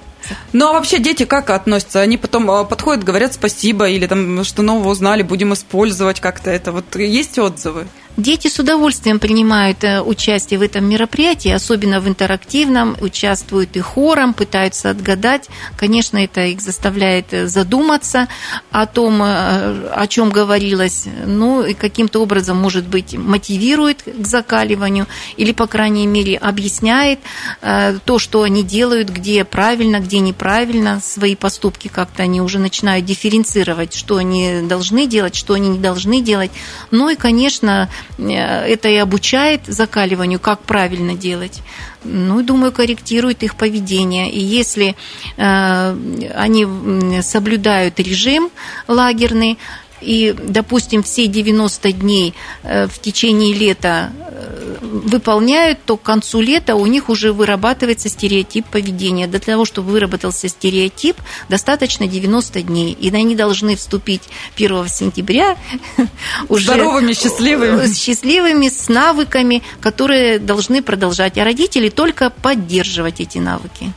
ну 0.53 0.69
а 0.69 0.73
вообще 0.73 0.99
дети 0.99 1.25
как 1.25 1.51
относятся? 1.51 2.01
Они 2.01 2.17
потом 2.17 2.51
а, 2.51 2.65
подходят, 2.65 3.05
говорят 3.05 3.35
спасибо 3.35 3.89
или 3.89 4.07
там 4.07 4.45
что 4.45 4.63
нового 4.63 4.91
узнали, 4.91 5.23
будем 5.23 5.53
использовать 5.53 6.21
как-то 6.21 6.51
это. 6.51 6.73
Вот 6.73 6.97
есть 6.97 7.39
отзывы? 7.39 7.87
Дети 8.19 8.49
с 8.49 8.59
удовольствием 8.59 9.21
принимают 9.21 9.85
э, 9.85 10.03
участие 10.03 10.59
в 10.59 10.63
этом 10.63 10.85
мероприятии, 10.85 11.53
особенно 11.53 12.01
в 12.01 12.09
интерактивном, 12.09 12.97
участвуют 13.01 13.77
и 13.77 13.81
хором, 13.81 14.35
пытаются 14.35 14.91
отгадать. 14.91 15.49
Конечно, 15.77 16.19
это 16.19 16.45
их 16.47 16.61
заставляет 16.61 17.33
э, 17.33 17.47
задуматься 17.47 18.27
о 18.73 18.87
том, 18.87 19.23
э, 19.23 19.89
о 19.95 20.07
чем 20.09 20.31
говорилось, 20.31 21.05
ну 21.27 21.63
и 21.63 21.75
каким-то 21.75 22.21
образом, 22.21 22.57
может 22.57 22.89
быть, 22.89 23.15
мотивирует 23.15 24.03
к 24.03 24.27
закаливанию 24.27 25.07
или, 25.37 25.53
по 25.53 25.69
крайней 25.69 26.09
мере, 26.09 26.39
объясняет 26.39 27.21
то, 27.61 28.19
что 28.19 28.43
они 28.43 28.65
делают, 28.65 29.11
где 29.11 29.45
правильно, 29.45 30.01
где 30.01 30.19
неправильно, 30.19 31.01
свои 31.01 31.37
поступки 31.37 31.87
как-то 31.87 32.25
они 32.25 32.41
уже 32.41 32.59
начинают 32.59 33.05
дифференцировать, 33.05 33.95
что 33.95 34.17
они 34.17 34.63
должны 34.63 35.07
делать, 35.07 35.37
что 35.37 35.55
они 35.55 35.69
не 35.69 35.79
должны 35.79 36.21
делать. 36.21 36.51
Ну 36.91 37.11
и, 37.11 37.15
конечно, 37.15 37.89
это 38.17 38.89
и 38.89 38.97
обучает 38.97 39.63
закаливанию, 39.67 40.41
как 40.41 40.63
правильно 40.63 41.15
делать. 41.15 41.61
Ну, 42.05 42.43
думаю, 42.43 42.73
корректирует 42.73 43.43
их 43.43 43.55
поведение. 43.55 44.31
И 44.31 44.41
если 44.41 44.97
э, 45.37 46.29
они 46.35 47.23
соблюдают 47.23 48.01
режим 48.01 48.51
лагерный, 48.87 49.59
и, 50.01 50.35
допустим, 50.39 51.03
все 51.03 51.27
90 51.27 51.93
дней 51.93 52.35
э, 52.63 52.87
в 52.87 52.99
течение 53.01 53.55
лета 53.55 54.13
э, 54.19 54.77
выполняют, 54.81 55.79
то 55.85 55.97
к 55.97 56.03
концу 56.03 56.41
лета 56.41 56.75
у 56.75 56.87
них 56.87 57.09
уже 57.09 57.33
вырабатывается 57.33 58.09
стереотип 58.09 58.67
поведения. 58.67 59.27
Для 59.27 59.41
того, 59.41 59.65
чтобы 59.65 59.91
выработался 59.91 60.49
стереотип, 60.49 61.17
достаточно 61.49 62.07
90 62.07 62.63
дней. 62.63 62.93
И 62.93 63.15
они 63.15 63.35
должны 63.35 63.77
вступить 63.77 64.23
1 64.57 64.89
сентября 64.89 65.57
уже 66.49 66.65
здоровыми, 66.65 67.13
счастливыми. 67.13 67.87
С 67.87 67.99
счастливыми, 67.99 68.69
с 68.69 68.89
навыками, 68.89 69.63
которые 69.81 70.39
должны 70.39 70.83
продолжать. 70.83 71.39
А 71.39 71.45
родители 71.45 71.89
только 71.89 72.31
поддерживать 72.31 73.21
эти 73.21 73.39
навыки. 73.39 73.93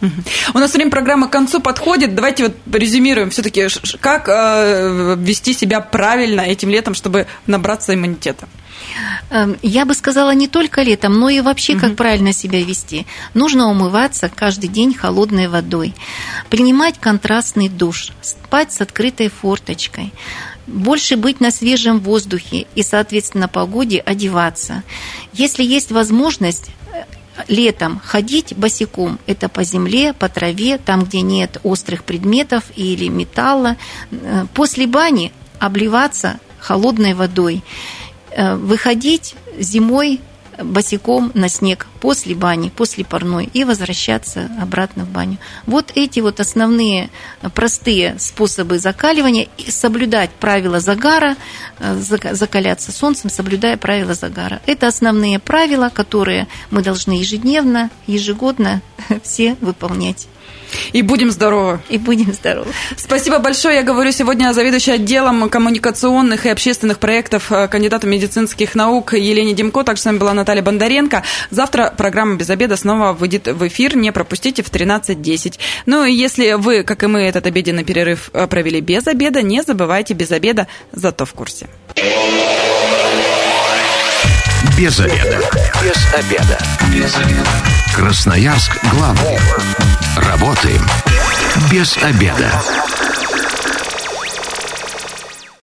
У 0.53 0.59
нас 0.59 0.73
время 0.73 0.91
программы 0.91 1.27
к 1.27 1.31
концу 1.31 1.59
подходит. 1.59 2.15
Давайте 2.15 2.43
вот 2.43 2.55
резюмируем 2.73 3.29
все-таки, 3.29 3.67
как 3.99 4.27
э, 4.27 5.15
вести 5.17 5.53
себя 5.53 5.81
правильно 5.91 6.41
этим 6.41 6.69
летом, 6.69 6.93
чтобы 6.93 7.27
набраться 7.47 7.93
иммунитета? 7.93 8.47
Эм, 9.29 9.57
я 9.61 9.85
бы 9.85 9.93
сказала 9.93 10.33
не 10.33 10.47
только 10.47 10.81
летом, 10.81 11.19
но 11.19 11.29
и 11.29 11.41
вообще, 11.41 11.75
как 11.75 11.91
угу. 11.91 11.97
правильно 11.97 12.33
себя 12.33 12.63
вести. 12.63 13.05
Нужно 13.33 13.69
умываться 13.69 14.29
каждый 14.33 14.67
день 14.67 14.93
холодной 14.93 15.47
водой, 15.47 15.93
принимать 16.49 16.99
контрастный 16.99 17.69
душ, 17.69 18.11
спать 18.21 18.71
с 18.71 18.81
открытой 18.81 19.29
форточкой, 19.29 20.11
больше 20.67 21.15
быть 21.15 21.39
на 21.39 21.51
свежем 21.51 21.99
воздухе 21.99 22.67
и, 22.75 22.83
соответственно, 22.83 23.47
погоде 23.47 23.99
одеваться. 23.99 24.83
Если 25.33 25.63
есть 25.63 25.91
возможность, 25.91 26.69
э, 26.93 27.03
летом 27.47 28.01
ходить 28.03 28.53
босиком. 28.55 29.17
Это 29.25 29.49
по 29.49 29.63
земле, 29.63 30.13
по 30.13 30.29
траве, 30.29 30.77
там, 30.77 31.05
где 31.05 31.21
нет 31.21 31.57
острых 31.63 32.03
предметов 32.03 32.63
или 32.75 33.07
металла. 33.07 33.77
Э, 34.11 34.45
после 34.53 34.87
бани 34.87 35.31
обливаться 35.61 36.39
холодной 36.59 37.13
водой, 37.13 37.63
э, 38.31 38.55
выходить 38.55 39.35
зимой 39.59 40.19
босиком 40.63 41.31
на 41.33 41.49
снег 41.49 41.87
после 41.99 42.35
бани, 42.35 42.69
после 42.69 43.05
парной 43.05 43.49
и 43.53 43.63
возвращаться 43.63 44.49
обратно 44.59 45.05
в 45.05 45.09
баню. 45.09 45.37
Вот 45.65 45.91
эти 45.95 46.19
вот 46.19 46.39
основные 46.39 47.09
простые 47.53 48.17
способы 48.19 48.79
закаливания. 48.79 49.47
И 49.57 49.71
соблюдать 49.71 50.31
правила 50.31 50.79
загара, 50.79 51.35
э, 51.79 51.95
закаляться 51.99 52.91
солнцем, 52.91 53.29
соблюдая 53.29 53.77
правила 53.77 54.13
загара. 54.13 54.61
Это 54.65 54.87
основные 54.87 55.39
правила, 55.39 55.89
которые 55.89 56.47
мы 56.71 56.81
должны 56.81 57.13
ежедневно, 57.13 57.89
ежегодно 58.07 58.81
все 59.23 59.55
выполнять. 59.61 60.27
И 60.93 61.01
будем 61.01 61.31
здоровы. 61.31 61.79
И 61.89 61.97
будем 61.97 62.33
здоровы. 62.33 62.71
Спасибо 62.97 63.39
большое. 63.39 63.77
Я 63.77 63.83
говорю 63.83 64.11
сегодня 64.11 64.53
заведующей 64.53 64.93
отделом 64.93 65.49
коммуникационных 65.49 66.45
и 66.45 66.49
общественных 66.49 66.99
проектов 66.99 67.51
э, 67.51 67.67
кандидата 67.67 68.07
медицинских 68.07 68.75
наук 68.75 69.13
Елене 69.13 69.53
Демко. 69.53 69.83
Также 69.83 70.01
с 70.01 70.05
вами 70.05 70.17
была 70.17 70.33
Наталья 70.33 70.61
Бондаренко. 70.61 71.23
Завтра 71.49 71.93
программа 71.95 72.35
«Без 72.35 72.49
обеда» 72.49 72.75
снова 72.77 73.13
выйдет 73.13 73.47
в 73.47 73.67
эфир. 73.67 73.95
Не 73.95 74.11
пропустите 74.11 74.63
в 74.63 74.71
13.10. 74.71 75.59
Ну 75.85 76.05
и 76.05 76.13
если 76.13 76.53
вы, 76.53 76.83
как 76.83 77.03
и 77.03 77.07
мы, 77.07 77.21
этот 77.21 77.45
обеденный 77.45 77.83
перерыв 77.83 78.29
э, 78.33 78.47
провели 78.47 78.81
без 78.81 79.07
обеда, 79.07 79.41
не 79.41 79.61
забывайте 79.63 80.13
без 80.13 80.31
обеда, 80.31 80.67
зато 80.91 81.25
в 81.25 81.33
курсе. 81.33 81.67
Без 84.77 84.99
обеда. 84.99 85.39
Без 85.83 86.13
обеда. 86.13 86.57
Без 86.93 87.15
обеда. 87.15 87.49
Красноярск 87.95 88.71
главный. 88.91 89.37
Работаем 90.17 90.85
без 91.71 91.97
обеда. 91.97 92.61